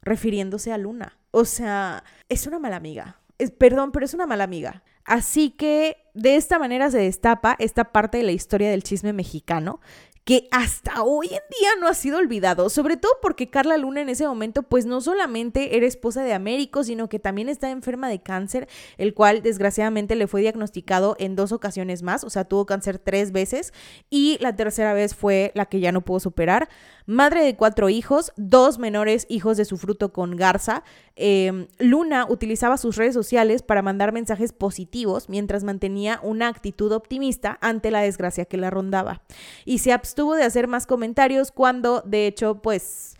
[0.02, 1.18] refiriéndose a Luna.
[1.32, 3.20] O sea, es una mala amiga.
[3.58, 4.84] perdón, pero es una mala amiga.
[5.08, 9.80] Así que de esta manera se destapa esta parte de la historia del chisme mexicano
[10.28, 14.10] que hasta hoy en día no ha sido olvidado, sobre todo porque Carla Luna en
[14.10, 18.20] ese momento pues no solamente era esposa de Américo, sino que también está enferma de
[18.20, 22.99] cáncer, el cual desgraciadamente le fue diagnosticado en dos ocasiones más, o sea, tuvo cáncer
[22.99, 23.72] tres veces
[24.10, 26.68] y la tercera vez fue la que ya no pudo superar.
[27.10, 30.84] Madre de cuatro hijos, dos menores hijos de su fruto con Garza,
[31.16, 37.60] em, Luna utilizaba sus redes sociales para mandar mensajes positivos mientras mantenía una actitud optimista
[37.62, 39.22] ante la desgracia que la rondaba.
[39.64, 43.16] Y se abstuvo de hacer más comentarios cuando, de hecho, pues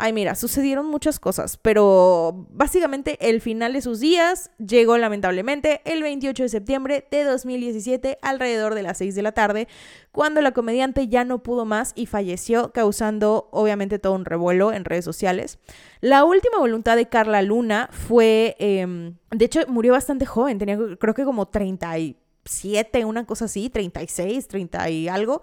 [0.00, 6.04] Ay, mira, sucedieron muchas cosas, pero básicamente el final de sus días llegó lamentablemente el
[6.04, 9.66] 28 de septiembre de 2017 alrededor de las 6 de la tarde,
[10.12, 14.84] cuando la comediante ya no pudo más y falleció, causando obviamente todo un revuelo en
[14.84, 15.58] redes sociales.
[16.00, 21.14] La última voluntad de Carla Luna fue, em, de hecho, murió bastante joven, tenía creo
[21.14, 25.42] que como 37, una cosa así, 36, 30 y algo.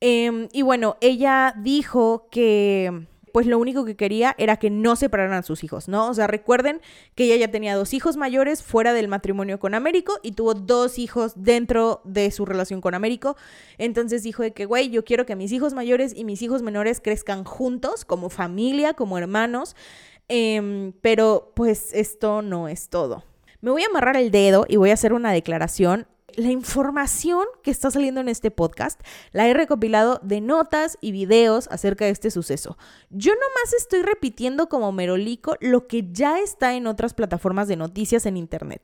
[0.00, 3.06] Em, y bueno, ella dijo que
[3.36, 6.08] pues lo único que quería era que no separaran a sus hijos, ¿no?
[6.08, 6.80] O sea, recuerden
[7.14, 10.98] que ella ya tenía dos hijos mayores fuera del matrimonio con Américo y tuvo dos
[10.98, 13.36] hijos dentro de su relación con Américo.
[13.76, 17.02] Entonces dijo de que, güey, yo quiero que mis hijos mayores y mis hijos menores
[17.02, 19.76] crezcan juntos, como familia, como hermanos.
[20.28, 23.22] Em, pero pues esto no es todo.
[23.60, 27.70] Me voy a amarrar el dedo y voy a hacer una declaración la información que
[27.70, 29.00] está saliendo en este podcast
[29.32, 32.76] la he recopilado de notas y videos acerca de este suceso.
[33.10, 38.26] Yo nomás estoy repitiendo como merolico lo que ya está en otras plataformas de noticias
[38.26, 38.82] en Internet.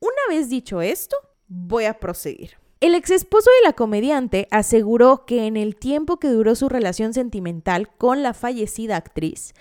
[0.00, 1.16] Una vez dicho esto,
[1.48, 2.58] voy a proseguir.
[2.80, 7.12] El ex esposo de la comediante aseguró que en el tiempo que duró su relación
[7.12, 9.52] sentimental con la fallecida actriz,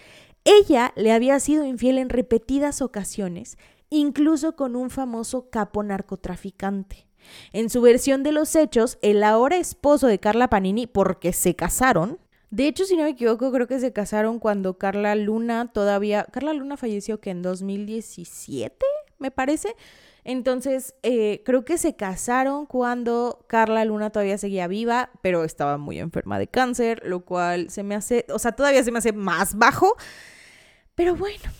[0.46, 3.58] ella le había sido infiel en repetidas ocasiones,
[3.90, 7.09] incluso con un famoso capo narcotraficante.
[7.53, 12.20] En su versión de los hechos, el ahora esposo de Carla Panini, porque se casaron,
[12.51, 16.26] de hecho, si no me equivoco, creo que se casaron cuando Carla Luna todavía...
[16.32, 18.86] Carla Luna falleció que en 2017,
[19.20, 19.76] me parece.
[20.24, 25.99] Entonces, eh, creo que se casaron cuando Carla Luna todavía seguía viva, pero estaba muy
[25.99, 29.55] enferma de cáncer, lo cual se me hace, o sea, todavía se me hace más
[29.55, 29.95] bajo.
[30.95, 31.51] Pero bueno,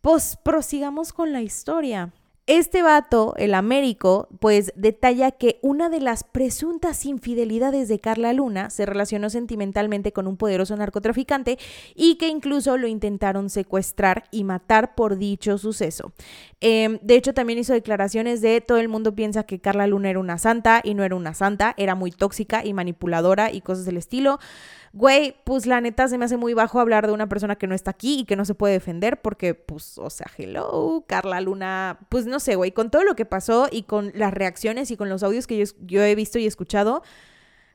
[0.00, 2.12] pues prosigamos con la historia.
[2.48, 8.70] Este vato, el Américo, pues detalla que una de las presuntas infidelidades de Carla Luna
[8.70, 11.58] se relacionó sentimentalmente con un poderoso narcotraficante
[11.94, 16.14] y que incluso lo intentaron secuestrar y matar por dicho suceso.
[16.62, 20.18] Em, de hecho, también hizo declaraciones de todo el mundo piensa que Carla Luna era
[20.18, 23.98] una santa y no era una santa, era muy tóxica y manipuladora y cosas del
[23.98, 24.38] estilo
[24.98, 27.74] güey, pues la neta se me hace muy bajo hablar de una persona que no
[27.76, 32.00] está aquí y que no se puede defender porque, pues, o sea, hello, Carla Luna,
[32.08, 35.08] pues no sé, güey, con todo lo que pasó y con las reacciones y con
[35.08, 37.04] los audios que yo, yo he visto y escuchado,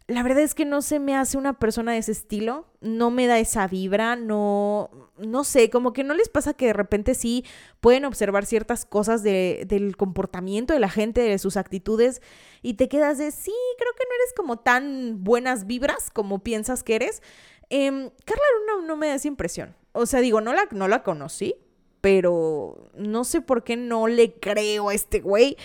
[0.08, 3.26] la verdad es que no se me hace una persona de ese estilo, no me
[3.26, 7.46] da esa vibra, no, no sé, como que no les pasa que de repente sí
[7.80, 12.22] pueden observar ciertas cosas de, del comportamiento de la gente, de sus actitudes,
[12.62, 16.84] y te quedas de, sí, creo que no eres como tan buenas vibras como piensas
[16.84, 17.24] que eres.
[17.70, 19.76] Em, Carla Luna no me da esa impresión.
[19.94, 21.56] O sea, digo, no la, no la conocí,
[22.02, 25.56] pero no sé por qué no le creo a este güey.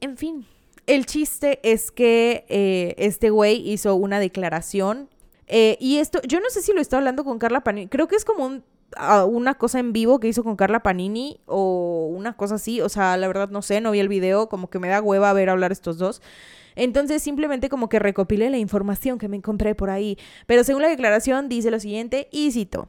[0.00, 0.46] En fin,
[0.88, 5.10] el chiste es que eh, este güey hizo una declaración.
[5.46, 7.88] Eh, y esto, yo no sé si lo está hablando con Carla Panini.
[7.88, 8.62] Creo que es como
[9.26, 12.80] una cosa en vivo que hizo con Carla Panini o una cosa así.
[12.80, 14.48] O sea, la verdad no sé, no vi el video.
[14.48, 16.22] Como que me da hueva ver hablar estos dos.
[16.74, 20.16] Entonces simplemente como que recopilé la información que me encontré por ahí.
[20.46, 22.88] Pero según la declaración dice lo siguiente y cito.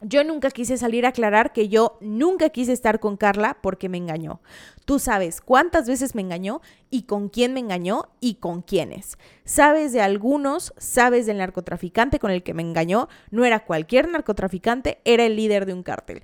[0.00, 3.98] Yo nunca quise salir a aclarar que yo nunca quise estar con Carla porque me
[3.98, 4.40] engañó.
[4.84, 6.60] Tú sabes cuántas veces me engañó
[6.90, 9.16] y con quién me engañó y con quiénes.
[9.44, 13.08] Sabes de algunos, sabes del narcotraficante con el que me engañó.
[13.30, 16.22] No era cualquier narcotraficante, era el líder de un cártel.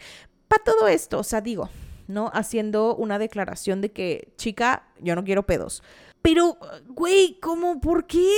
[0.49, 1.69] Para todo esto, o sea, digo,
[2.09, 2.31] ¿no?
[2.35, 5.83] Haciendo una declaración de que, chica, yo no quiero pedos.
[6.23, 7.81] Pero, güey, ¿cómo?
[7.81, 8.29] ¿Por qué?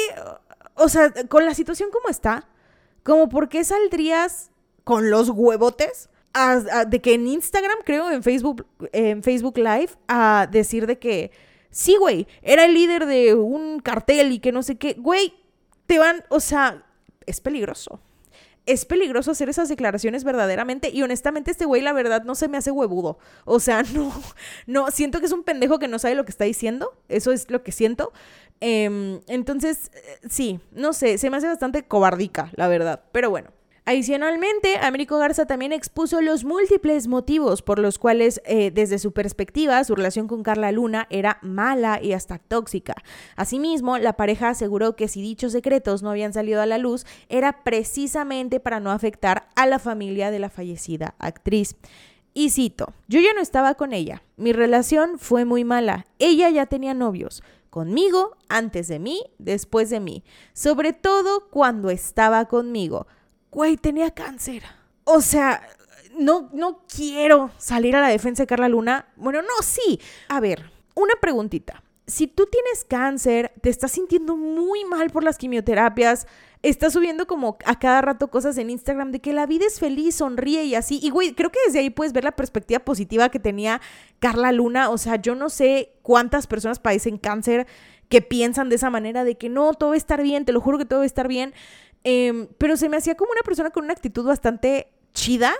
[0.75, 2.49] O sea, con la situación como está,
[3.05, 4.51] ¿cómo por qué saldrías
[4.85, 6.11] con los huevotes
[6.89, 11.31] de que en Instagram, creo, en Facebook, en Facebook Live, a decir de que
[11.71, 15.35] sí, güey, era el líder de un cartel y que no sé qué, güey,
[15.87, 16.85] te van, o sea,
[17.27, 18.01] es peligroso.
[18.67, 22.59] Es peligroso hacer esas declaraciones verdaderamente y honestamente este güey la verdad no se me
[22.59, 23.19] hace huevudo.
[23.45, 24.13] O sea, no,
[24.67, 26.93] no, siento que es un pendejo que no sabe lo que está diciendo.
[27.09, 28.13] Eso es lo que siento.
[28.61, 33.03] Em, entonces, eh, sí, no sé, se me hace bastante cobardica, la verdad.
[33.13, 33.51] Pero bueno.
[33.87, 39.83] Adicionalmente, Américo Garza también expuso los múltiples motivos por los cuales, eh, desde su perspectiva,
[39.85, 42.95] su relación con Carla Luna era mala y hasta tóxica.
[43.37, 47.65] Asimismo, la pareja aseguró que si dichos secretos no habían salido a la luz, era
[47.65, 51.77] precisamente para no afectar a la familia de la fallecida actriz.
[52.33, 56.67] Y cito, yo ya no estaba con ella, mi relación fue muy mala, ella ya
[56.67, 60.23] tenía novios, conmigo, antes de mí, después de mí,
[60.53, 63.09] sobre todo cuando estaba conmigo
[63.51, 64.63] güey, tenía cáncer.
[65.05, 65.63] O sea,
[66.19, 69.07] no, no quiero salir a la defensa de Carla Luna.
[69.17, 70.01] Bueno, no, sí.
[70.29, 71.83] A ver, una preguntita.
[72.07, 76.27] Si tú tienes cáncer, te estás sintiendo muy mal por las quimioterapias,
[76.63, 80.17] estás subiendo como a cada rato cosas en Instagram de que la vida es feliz,
[80.17, 80.99] sonríe y así.
[81.03, 83.81] Y güey, creo que desde ahí puedes ver la perspectiva positiva que tenía
[84.19, 84.91] Carla Luna.
[84.91, 87.67] O sea, yo no sé cuántas personas padecen cáncer
[88.09, 90.61] que piensan de esa manera de que no, todo va a estar bien, te lo
[90.61, 91.55] juro que todo va a estar bien.
[92.05, 95.53] Em, pero se me hacía como una persona con una actitud bastante chida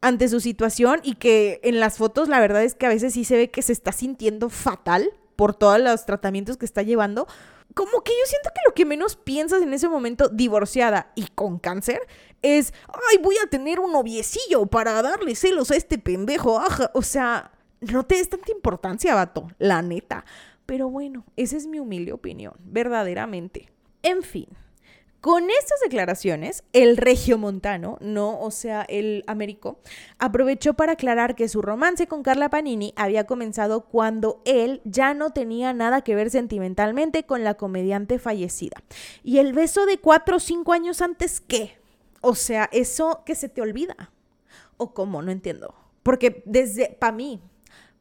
[0.00, 3.24] ante su situación y que en las fotos la verdad es que a veces sí
[3.24, 7.26] se ve que se está sintiendo fatal por todos los tratamientos que está llevando.
[7.74, 11.58] Como que yo siento que lo que menos piensas en ese momento, divorciada y con
[11.58, 12.00] cáncer,
[12.40, 12.72] es,
[13.10, 16.62] ay, voy a tener un noviecillo para darle celos a este pendejo.
[16.94, 20.24] O sea, no te des tanta importancia, vato, la neta.
[20.64, 23.70] Pero bueno, esa es mi humilde opinión, verdaderamente.
[24.02, 24.48] En fin.
[25.26, 29.80] Con estas declaraciones, el regio montano, no, o sea, el Américo,
[30.20, 35.30] aprovechó para aclarar que su romance con Carla Panini había comenzado cuando él ya no
[35.30, 38.84] tenía nada que ver sentimentalmente con la comediante fallecida.
[39.24, 41.76] ¿Y el beso de cuatro o cinco años antes qué?
[42.20, 44.12] O sea, eso que se te olvida.
[44.76, 45.22] ¿O cómo?
[45.22, 45.74] No entiendo.
[46.04, 47.40] Porque desde, para mí,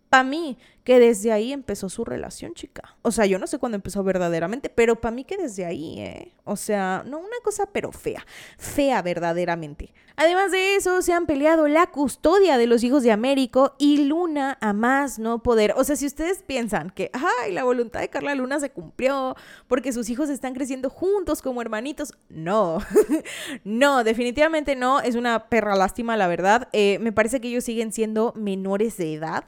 [0.09, 2.95] para mí, que desde ahí empezó su relación, chica.
[3.01, 6.31] O sea, yo no sé cuándo empezó verdaderamente, pero para mí que desde ahí, ¿eh?
[6.43, 8.23] O sea, no una cosa, pero fea.
[8.59, 9.91] Fea verdaderamente.
[10.15, 14.57] Además de eso, se han peleado la custodia de los hijos de Américo y Luna
[14.61, 15.73] a más no poder.
[15.75, 19.35] O sea, si ustedes piensan que, ay, la voluntad de Carla Luna se cumplió
[19.67, 22.77] porque sus hijos están creciendo juntos como hermanitos, no.
[23.65, 25.01] no, definitivamente no.
[25.01, 26.69] Es una perra lástima, la verdad.
[26.71, 29.45] Eh, me parece que ellos siguen siendo menores de edad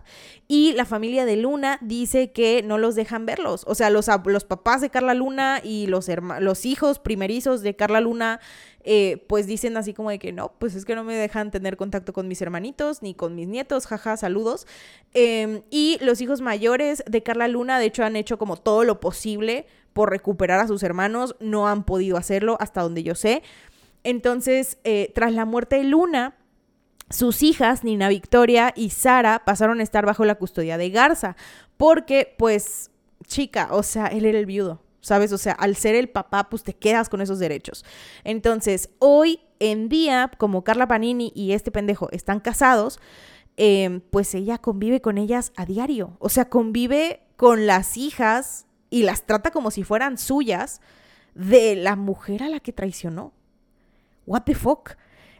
[0.48, 3.63] y la familia de Luna dice que no los dejan verlos.
[3.67, 6.09] O sea, los, los papás de Carla Luna y los,
[6.39, 8.39] los hijos primerizos de Carla Luna,
[8.84, 11.78] eh, pues dicen así como de que no, pues es que no me dejan tener
[11.78, 14.65] contacto con mis hermanitos ni con mis nietos, jaja, saludos.
[15.13, 18.99] Em, y los hijos mayores de Carla Luna, de hecho, han hecho como todo lo
[18.99, 23.43] posible por recuperar a sus hermanos, no han podido hacerlo hasta donde yo sé.
[24.03, 26.36] Entonces, eh, tras la muerte de Luna,
[27.10, 31.36] sus hijas, Nina Victoria y Sara, pasaron a estar bajo la custodia de Garza,
[31.78, 32.91] porque pues,
[33.26, 35.32] chica, o sea, él era el viudo, ¿sabes?
[35.32, 37.86] O sea, al ser el papá, pues te quedas con esos derechos.
[38.24, 42.99] Entonces, hoy en día, como Carla Panini y este pendejo están casados,
[43.55, 49.03] em, pues ella convive con ellas a diario, o sea, convive con las hijas y
[49.03, 50.82] las trata como si fueran suyas
[51.36, 53.32] de la mujer a la que traicionó.
[54.26, 54.97] What the fuck?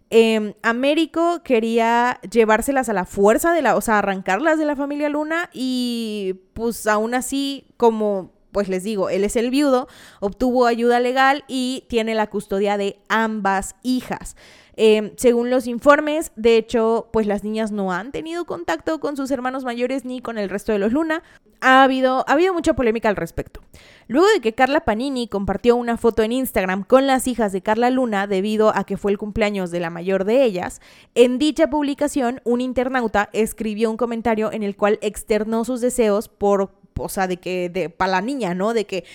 [0.10, 5.10] Eh, Américo quería llevárselas a la fuerza de la, o sea, arrancarlas de la familia
[5.10, 9.88] Luna y pues aún así, como pues les digo, él es el viudo,
[10.20, 14.36] obtuvo ayuda legal y tiene la custodia de ambas hijas.
[14.80, 19.32] Em, según los informes, de hecho, pues las niñas no han tenido contacto con sus
[19.32, 21.24] hermanos mayores ni con el resto de los Luna.
[21.62, 23.62] Ha habido, ha habido mucha polémica al respecto.
[24.08, 27.90] Luego de que Carla Panini compartió una foto en Instagram con las hijas de Carla
[27.90, 30.80] Luna debido a que fue el cumpleaños de la mayor de ellas,
[31.16, 36.72] en dicha publicación un internauta escribió un comentario en el cual externó sus deseos por,
[37.00, 38.76] o sea, de que, de, para la niña, ¿no?
[38.76, 39.06] De que,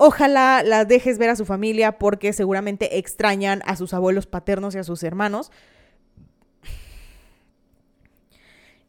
[0.00, 4.78] Ojalá las dejes ver a su familia porque seguramente extrañan a sus abuelos paternos y
[4.78, 5.50] a sus hermanos.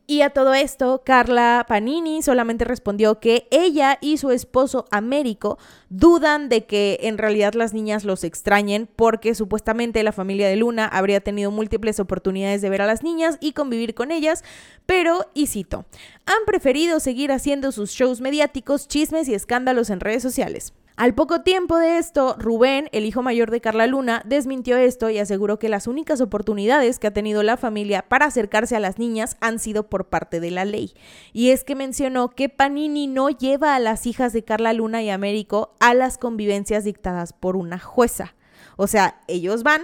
[0.05, 6.49] Y a todo esto, Carla Panini solamente respondió que ella y su esposo Américo dudan
[6.49, 11.21] de que en realidad las niñas los extrañen porque supuestamente la familia de Luna habría
[11.21, 14.43] tenido múltiples oportunidades de ver a las niñas y convivir con ellas,
[14.87, 15.85] pero, y cito,
[16.25, 20.73] han preferido seguir haciendo sus shows mediáticos, chismes y escándalos en redes sociales.
[20.99, 25.17] Al poco tiempo de esto, Rubén, el hijo mayor de Carla Luna, desmintió esto y
[25.17, 29.37] aseguró que las únicas oportunidades que ha tenido la familia para acercarse a las niñas
[29.39, 30.91] han sido por parte de la ley.
[31.31, 35.09] Y es que mencionó que Panini no lleva a las hijas de Carla Luna y
[35.09, 38.35] Américo a las convivencias dictadas por una jueza.
[38.75, 39.83] O sea, ellos van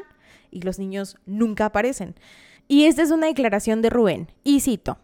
[0.52, 2.16] y los niños nunca aparecen.
[2.68, 4.98] Y esta es una declaración de Rubén, y cito.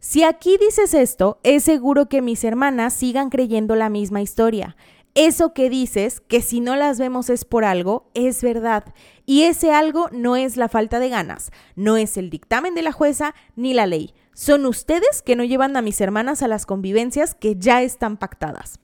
[0.00, 4.74] Si aquí dices esto, es seguro que mis hermanas sigan creyendo la misma historia
[5.14, 8.94] eso que dices, que si no las vemos es por algo, es verdad.
[9.26, 12.92] Y ese algo no es la falta de ganas, no es el dictamen de la
[12.92, 14.14] jueza ni la ley.
[14.32, 18.80] Son ustedes que no llevan a mis hermanas a las convivencias que ya están pactadas.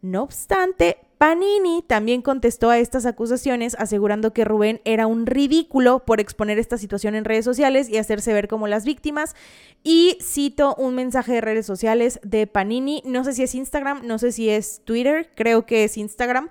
[0.00, 6.20] No obstante, Panini también contestó a estas acusaciones asegurando que Rubén era un ridículo por
[6.20, 9.34] exponer esta situación en redes sociales y hacerse ver como las víctimas.
[9.82, 14.20] Y cito un mensaje de redes sociales de Panini, no sé si es Instagram, no
[14.20, 16.50] sé si es Twitter, creo que es Instagram.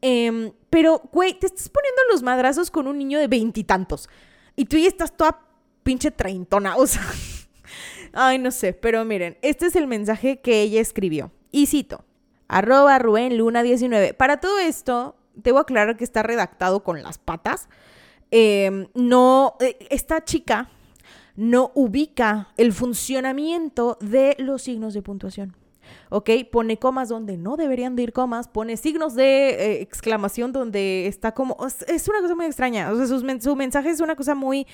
[0.00, 4.08] Em, pero, güey, te estás poniendo los madrazos con un niño de veintitantos.
[4.54, 5.40] Y, tú ya estás toda
[5.82, 7.02] pinche treintona, o sea...
[8.12, 11.32] Ay, no sé, pero miren, este es el mensaje que ella escribió.
[11.50, 12.04] Y cito
[12.48, 14.14] arroba Rubén Luna 19.
[14.14, 17.68] Para todo esto, debo aclarar que está redactado con las patas.
[18.30, 20.68] Em, no, eh, esta chica
[21.36, 25.56] no ubica el funcionamiento de los signos de puntuación.
[26.10, 26.30] ¿ok?
[26.50, 31.32] Pone comas donde no deberían de ir comas, pone signos de eh, exclamación donde está
[31.32, 31.56] como...
[31.86, 32.90] Es una cosa muy extraña,
[33.40, 34.66] su mensaje es una cosa muy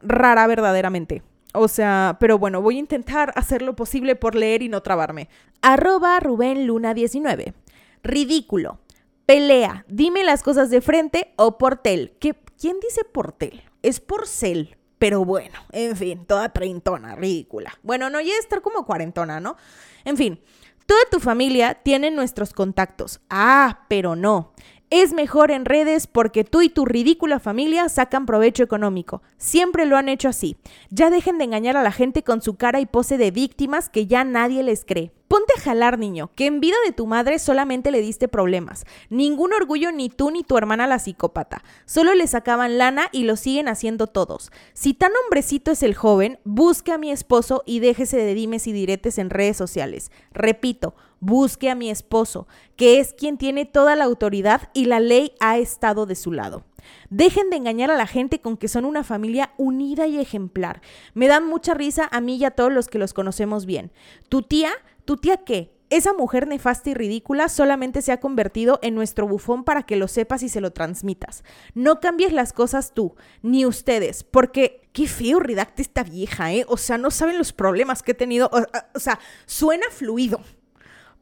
[0.00, 1.22] rara verdaderamente.
[1.52, 5.28] O sea, pero bueno, voy a intentar hacer lo posible por leer y no trabarme.
[5.60, 7.54] Arroba Rubén Luna 19.
[8.02, 8.80] Ridículo.
[9.26, 9.84] Pelea.
[9.88, 12.16] Dime las cosas de frente o portel.
[12.18, 13.62] ¿Qué, ¿Quién dice portel?
[13.82, 14.76] Es porcel.
[14.98, 17.76] Pero bueno, en fin, toda treintona, ridícula.
[17.82, 19.56] Bueno, no, ya estar como cuarentona, ¿no?
[20.04, 20.40] En fin,
[20.86, 23.20] toda tu familia tiene nuestros contactos.
[23.28, 24.52] Ah, pero no
[24.92, 29.22] es mejor en redes porque tú y tu ridícula familia sacan provecho económico.
[29.38, 30.58] Siempre lo han hecho así.
[30.90, 34.06] Ya dejen de engañar a la gente con su cara y pose de víctimas que
[34.06, 35.10] ya nadie les cree.
[35.28, 38.84] Ponte a jalar, niño, que en vida de tu madre solamente le diste problemas.
[39.08, 41.64] Ningún orgullo ni tú ni tu hermana la psicópata.
[41.86, 44.52] Solo le sacaban lana y lo siguen haciendo todos.
[44.74, 48.72] Si tan hombrecito es el joven, busque a mi esposo y déjese de dimes y
[48.72, 50.12] diretes en redes sociales.
[50.34, 52.46] Repito, busque a mi esposo,
[52.76, 56.64] que es quien tiene toda la autoridad y la ley ha estado de su lado.
[57.08, 60.82] Dejen de engañar a la gente con que son una familia unida y ejemplar.
[61.14, 63.92] Me dan mucha risa a mí y a todos los que los conocemos bien.
[64.28, 64.72] Tu tía
[65.04, 65.72] ¿Tu tía qué?
[65.90, 70.08] esa mujer nefasta y ridícula solamente se ha convertido en nuestro bufón para que lo
[70.08, 71.44] sepas y se lo transmitas.
[71.74, 76.64] No cambies las cosas tú, ni ustedes, porque qué feo redacta esta vieja, ¿eh?
[76.66, 78.50] O sea, no saben los problemas que he tenido.
[78.94, 80.40] O, sea, suena fluido,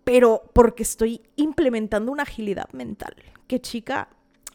[0.05, 3.15] pero porque estoy implementando una agilidad mental.
[3.47, 4.09] Qué chica,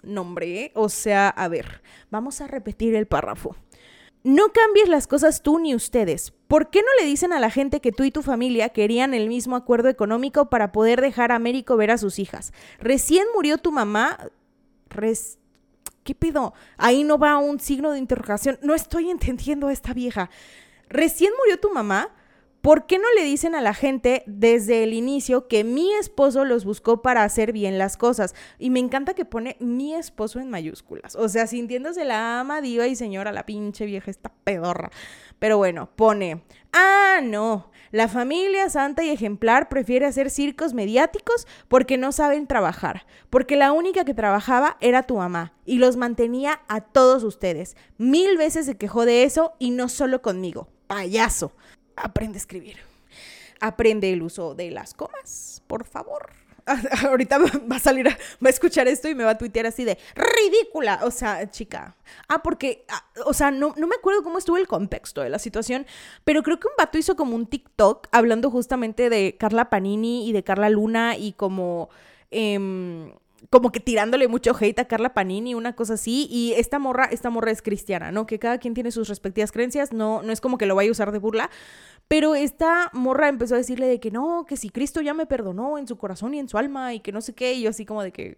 [0.03, 0.71] nombre.
[0.75, 3.55] O sea, a ver, vamos a repetir el párrafo.
[4.23, 6.33] No cambies las cosas tú ni ustedes.
[6.47, 9.27] ¿Por qué no le dicen a la gente que tú y tu familia querían el
[9.27, 12.51] mismo acuerdo económico para poder dejar a Américo ver a sus hijas?
[12.79, 14.17] Recién murió tu mamá.
[16.03, 16.55] ¿Qué pido?
[16.77, 18.57] Ahí no va un signo de interrogación.
[18.63, 20.31] No estoy entendiendo a esta vieja.
[20.89, 22.09] Recién murió tu mamá.
[22.65, 26.65] ¿Por qué no le dicen a la gente desde el inicio que mi esposo los
[26.65, 28.33] buscó para hacer bien las cosas?
[28.57, 31.13] Y me encanta que pone mi esposo en mayúsculas.
[31.15, 34.89] O sea, sintiéndose la ama, diva y señora, la pinche vieja, esta pedorra.
[35.37, 36.41] Pero bueno, pone,
[36.73, 43.05] ah, no, la familia santa y ejemplar prefiere hacer circos mediáticos porque no saben trabajar,
[43.29, 47.77] porque la única que trabajaba era tu mamá y los mantenía a todos ustedes.
[47.99, 51.51] Mil veces se quejó de eso y no solo conmigo, payaso
[51.95, 52.77] aprende a escribir.
[53.59, 56.29] Aprende el uso de las comas, por favor.
[57.07, 59.97] Ahorita va a salir, va a escuchar esto y me va a tuitear así de
[60.15, 60.99] ridícula.
[61.03, 61.95] O sea, chica.
[62.27, 65.39] Ah, porque, ah, o sea, no, no me acuerdo cómo estuvo el contexto de la
[65.39, 65.85] situación,
[66.23, 70.33] pero creo que un vato hizo como un TikTok hablando justamente de Carla Panini y
[70.33, 71.89] de Carla Luna y como.
[72.31, 73.11] Eh,
[73.49, 77.29] como que tirándole mucho hate a Carla Panini, una cosa así, y esta morra, esta
[77.29, 78.25] morra es cristiana, ¿no?
[78.25, 80.91] Que cada quien tiene sus respectivas creencias, no, no es como que lo vaya a
[80.91, 81.49] usar de burla,
[82.07, 85.77] pero esta morra empezó a decirle de que no, que si Cristo ya me perdonó
[85.77, 87.85] en su corazón y en su alma, y que no sé qué, y yo así
[87.85, 88.37] como de que,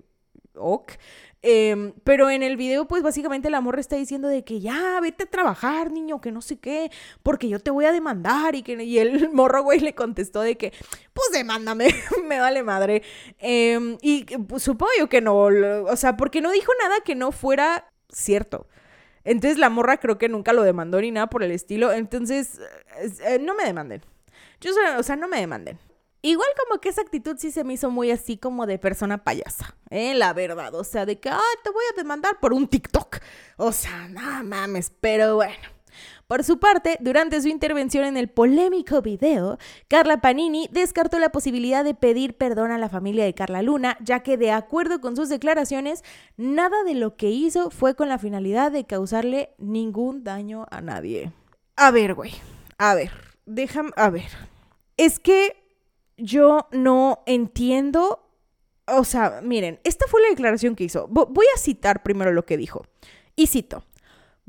[0.56, 0.94] ok.
[1.42, 5.24] Em, pero en el video, pues básicamente la morra está diciendo de que ya, vete
[5.24, 6.92] a trabajar, niño, que no sé qué,
[7.24, 8.56] porque yo te voy a demandar.
[8.56, 10.74] Y, que, y el morro, güey, le contestó de que,
[11.14, 11.88] pues demándame,
[12.28, 13.04] me vale madre.
[13.40, 17.32] Em, y pues, supongo yo que no, o sea, porque no dijo nada que no
[17.32, 18.68] fuera cierto.
[19.24, 21.92] Entonces la morra creo que nunca lo demandó ni nada por el estilo.
[21.92, 22.62] Entonces,
[23.26, 24.02] eh, no me demanden.
[24.62, 25.78] Yo, o sea, no me demanden.
[26.22, 29.76] Igual como que esa actitud sí se me hizo muy así como de persona payasa,
[29.90, 30.16] ¿eh?
[30.16, 33.18] La verdad, o sea, de que, ah, te voy a demandar por un TikTok.
[33.58, 35.78] O sea, no mames, pero bueno.
[36.28, 39.58] Por su parte, durante su intervención en el polémico video,
[39.88, 44.20] Carla Panini descartó la posibilidad de pedir perdón a la familia de Carla Luna, ya
[44.20, 46.04] que de acuerdo con sus declaraciones,
[46.36, 51.32] nada de lo que hizo fue con la finalidad de causarle ningún daño a nadie.
[51.78, 52.34] A ver, güey,
[52.78, 53.12] a ver,
[53.46, 54.30] déjame, a ver.
[54.98, 55.67] Es que
[56.18, 58.24] yo no entiendo.
[58.88, 61.08] O sea, miren, esta fue la declaración que hizo.
[61.08, 62.86] Voy a citar primero lo que dijo.
[63.36, 63.84] Y cito.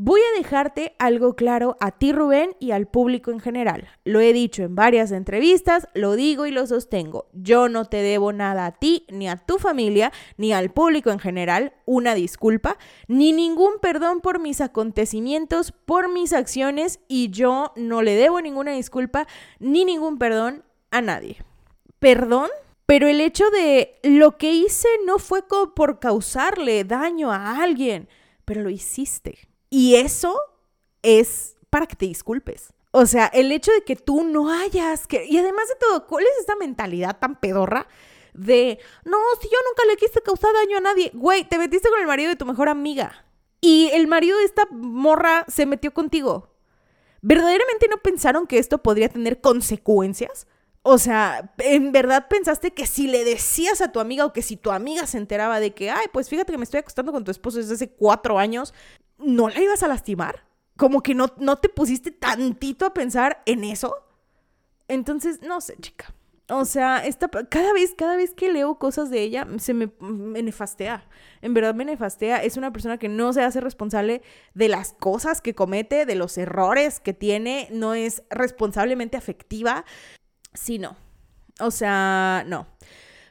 [0.01, 3.89] Voy a dejarte algo claro a ti, Rubén, y al público en general.
[4.05, 7.27] Lo he dicho en varias entrevistas, lo digo y lo sostengo.
[7.33, 11.19] Yo no te debo nada a ti, ni a tu familia, ni al público en
[11.19, 18.01] general, una disculpa, ni ningún perdón por mis acontecimientos, por mis acciones, y yo no
[18.01, 19.27] le debo ninguna disculpa,
[19.59, 20.63] ni ningún perdón
[20.93, 21.39] a nadie
[21.99, 22.51] perdón,
[22.87, 28.09] pero el hecho de lo que hice no fue por causarle daño a alguien,
[28.45, 29.49] pero lo hiciste.
[29.71, 30.41] Y eso
[31.03, 32.73] es para que te disculpes.
[32.91, 35.27] O sea, el hecho de que tú no hayas que...
[35.27, 37.87] Y además de todo, ¿cuál es esta mentalidad tan pedorra?
[38.33, 41.11] De, no, si yo nunca le quise causar daño a nadie.
[41.13, 43.27] Güey, te metiste con el marido de tu mejor amiga.
[43.61, 46.55] Y el marido de esta morra se metió contigo.
[47.21, 50.47] ¿Verdaderamente no pensaron que esto podría tener consecuencias?
[50.91, 54.57] O sea, ¿en verdad pensaste que si le decías a tu amiga o que si
[54.57, 57.31] tu amiga se enteraba de que, ay, pues fíjate que me estoy acostando con tu
[57.31, 58.73] esposo desde hace cuatro años,
[59.19, 60.47] ¿no la ibas a lastimar?
[60.79, 63.97] Como que no, no te pusiste tantito a pensar en eso.
[64.89, 66.15] Entonces, no sé, chica.
[66.49, 70.43] O sea, esta, cada vez, cada vez que leo cosas de ella, se me, me,
[70.43, 71.07] nefastea.
[71.43, 72.43] En verdad me nefastea.
[72.43, 74.23] Es una persona que no se hace responsable
[74.55, 77.69] de las cosas que comete, de los errores que tiene.
[77.71, 79.85] No es responsablemente afectiva
[80.59, 80.97] sí, no.
[81.61, 82.67] O sea, no.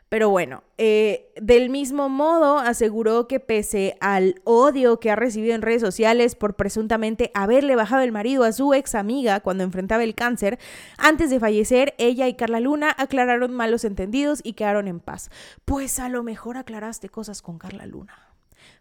[0.10, 5.62] Pero bueno, eh, del mismo modo aseguró que pese al odio que ha recibido en
[5.62, 10.16] redes sociales por presuntamente haberle bajado el marido a su ex amiga cuando enfrentaba el
[10.16, 10.60] cáncer,
[10.98, 15.30] antes de fallecer, ella y Carla Luna aclararon malos entendidos y quedaron en paz.
[15.66, 18.34] Pues a lo mejor aclaraste cosas con Carla Luna,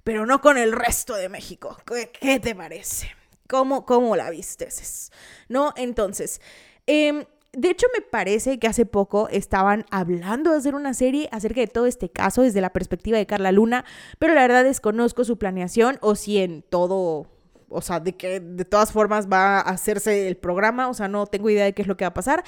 [0.04, 1.76] pero no con el resto de México.
[2.20, 3.10] ¿Qué, te parece?
[3.48, 4.68] ¿Cómo, cómo la viste?
[5.48, 5.72] ¿No?
[5.76, 6.40] Entonces,
[6.86, 11.60] eh, de hecho, me parece que hace poco estaban hablando de hacer una serie acerca
[11.60, 13.84] de todo este caso desde la perspectiva de Carla Luna,
[14.18, 17.26] pero la verdad desconozco su planeación o si en todo
[17.68, 21.26] o sea, de que de todas formas va a hacerse el programa, o sea, no
[21.26, 22.44] tengo idea de qué es lo que va a pasar.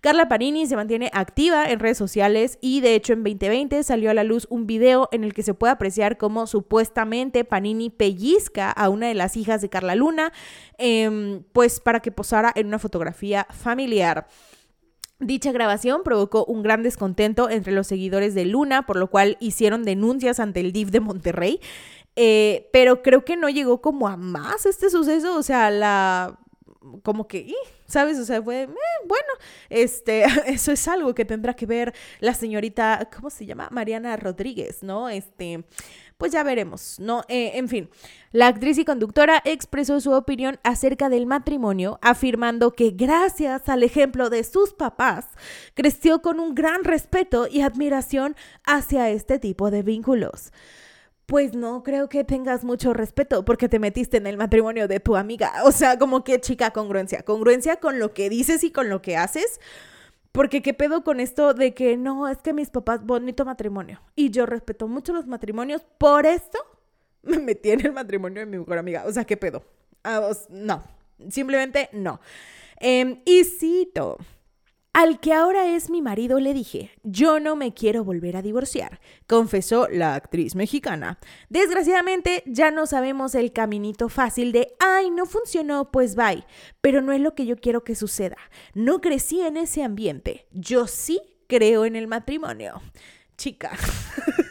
[0.00, 4.14] Carla Panini se mantiene activa en redes sociales y de hecho en 2020 salió a
[4.14, 8.88] la luz un video en el que se puede apreciar cómo supuestamente Panini pellizca a
[8.88, 10.32] una de las hijas de Carla Luna,
[10.78, 14.26] em, pues para que posara en una fotografía familiar.
[15.18, 19.84] Dicha grabación provocó un gran descontento entre los seguidores de Luna, por lo cual hicieron
[19.84, 21.60] denuncias ante el DIF de Monterrey.
[22.16, 26.38] Eh, pero creo que no llegó como a más este suceso, o sea, la
[27.02, 27.52] como que,
[27.86, 28.18] ¿sabes?
[28.18, 28.68] O sea, fue, eh,
[29.06, 29.28] bueno,
[29.68, 33.68] este, eso es algo que tendrá que ver la señorita, ¿cómo se llama?
[33.70, 35.08] Mariana Rodríguez, ¿no?
[35.08, 35.64] Este,
[36.16, 37.22] pues ya veremos, ¿no?
[37.28, 37.90] Eh, en fin,
[38.32, 44.30] la actriz y conductora expresó su opinión acerca del matrimonio, afirmando que gracias al ejemplo
[44.30, 45.26] de sus papás,
[45.74, 50.52] creció con un gran respeto y admiración hacia este tipo de vínculos
[51.30, 55.14] pues no creo que tengas mucho respeto porque te metiste en el matrimonio de tu
[55.14, 55.52] amiga.
[55.64, 59.16] O sea, como que chica congruencia, congruencia con lo que dices y con lo que
[59.16, 59.60] haces.
[60.32, 64.02] Porque qué pedo con esto de que no, es que mis papás, bonito matrimonio.
[64.16, 66.58] Y yo respeto mucho los matrimonios, por esto
[67.22, 69.04] me metí en el matrimonio de mi mejor amiga.
[69.06, 69.62] O sea, qué pedo.
[70.02, 70.82] Ah, no,
[71.28, 72.20] simplemente no.
[72.80, 74.18] Eh, y cito.
[74.92, 79.00] Al que ahora es mi marido le dije, yo no me quiero volver a divorciar,
[79.28, 81.20] confesó la actriz mexicana.
[81.48, 86.44] Desgraciadamente ya no sabemos el caminito fácil de, ay, no funcionó, pues bye,
[86.80, 88.36] pero no es lo que yo quiero que suceda.
[88.74, 92.82] No crecí en ese ambiente, yo sí creo en el matrimonio.
[93.36, 93.70] Chica.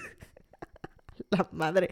[1.38, 1.90] la madre.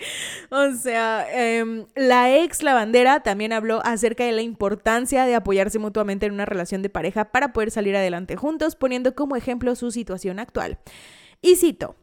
[0.49, 6.25] O sea, em, la ex lavandera también habló acerca de la importancia de apoyarse mutuamente
[6.25, 10.39] en una relación de pareja para poder salir adelante juntos, poniendo como ejemplo su situación
[10.39, 10.79] actual.
[11.41, 11.95] Y cito.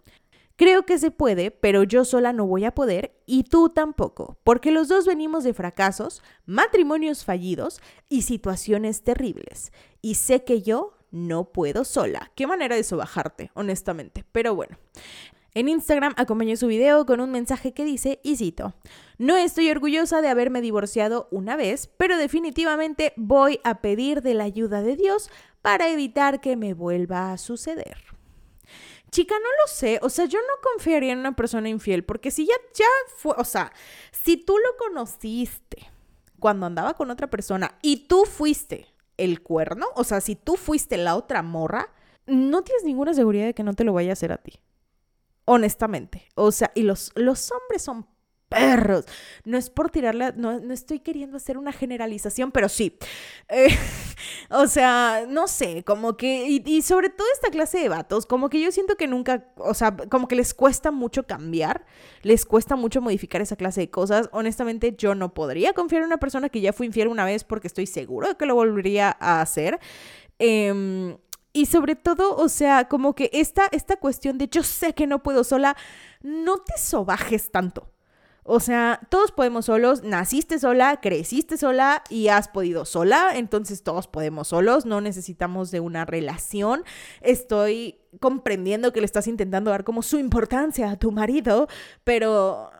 [0.57, 4.70] Creo que se puede, pero yo sola no voy a poder y tú tampoco, porque
[4.70, 9.72] los dos venimos de fracasos, matrimonios fallidos y situaciones terribles.
[10.01, 12.30] Y sé que yo no puedo sola.
[12.37, 14.24] Qué manera de sobajarte, honestamente.
[14.30, 14.78] Pero bueno,
[15.55, 18.75] en Instagram acompañó su video con un mensaje que dice, y cito,
[19.19, 24.45] no estoy orgullosa de haberme divorciado una vez, pero definitivamente voy a pedir de la
[24.45, 25.31] ayuda de Dios
[25.63, 27.99] para evitar que me vuelva a suceder.
[29.13, 32.47] Chica, no lo sé, o sea, yo no confiaría en una persona infiel, porque si
[32.47, 33.73] ya, ya fue, o sea,
[34.11, 35.89] si tú lo conociste
[36.41, 40.97] cuando andaba con otra persona y tú fuiste el cuerno, o sea, si tú fuiste
[40.97, 41.93] la otra morra,
[42.27, 44.59] no tienes ninguna seguridad de que no te lo vaya a hacer a ti
[45.45, 46.29] honestamente.
[46.35, 48.07] O sea, y los, los hombres son
[48.49, 49.05] perros.
[49.45, 52.97] No es por tirarla, no, no estoy queriendo hacer una generalización, pero sí.
[53.49, 53.69] Eh,
[54.51, 58.49] o sea, no sé, como que, y, y, sobre todo esta clase de vatos, como
[58.49, 61.85] que yo siento que nunca, o sea, como que les cuesta mucho cambiar,
[62.23, 64.29] les cuesta mucho modificar esa clase de cosas.
[64.33, 67.67] Honestamente, yo no podría confiar en una persona que ya fue infiel una vez porque
[67.67, 69.81] estoy seguro de que lo volvería a hacer.
[70.39, 71.17] Eh,
[71.55, 75.23] y sobre todo, o sea, como que esta, esta cuestión de yo sé que no
[75.23, 75.77] puedo sola,
[76.21, 77.89] no te sobajes tanto.
[78.43, 84.09] O sea, todos podemos solos, naciste sola, creciste sola y has podido sola, entonces todos
[84.09, 86.83] podemos solos, no necesitamos de una relación.
[87.23, 91.69] Estoy comprendiendo que le estás intentando dar como su importancia a tu marido,
[92.03, 92.71] pero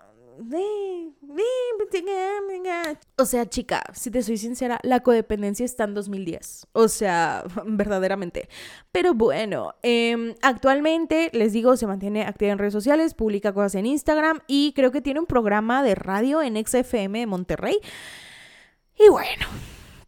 [3.17, 6.67] o sea, chica, si te soy sincera, la codependencia está en 2010.
[6.73, 8.49] O sea, verdaderamente.
[8.93, 13.87] Pero bueno, em, actualmente, les digo, se mantiene activa en redes sociales, publica cosas en
[13.87, 17.79] Instagram y creo que tiene un programa de radio en XFM de Monterrey.
[18.99, 19.47] Y bueno,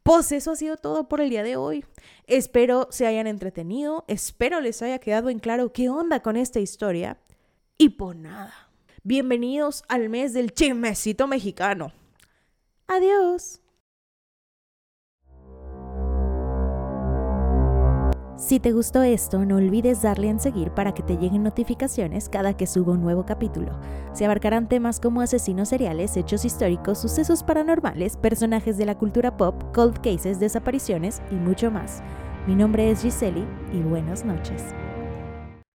[0.03, 1.85] pues eso ha sido todo por el día de hoy.
[2.27, 7.19] Espero se hayan entretenido, espero les haya quedado en claro qué onda con esta historia.
[7.79, 8.66] Y por nada.
[9.09, 11.93] Bienvenidos al mes del chismecito mexicano.
[12.89, 13.61] Adiós.
[18.37, 22.57] Si te gustó esto, no olvides darle en seguir para que te lleguen notificaciones cada
[22.57, 23.79] que suba un nuevo capítulo.
[24.13, 29.55] Se abarcarán temas como asesinos seriales, hechos históricos, sucesos paranormales, personajes de la cultura pop,
[29.73, 32.03] cold cases, desapariciones y mucho más.
[32.49, 34.65] Mi nombre es Giseli y buenas noches.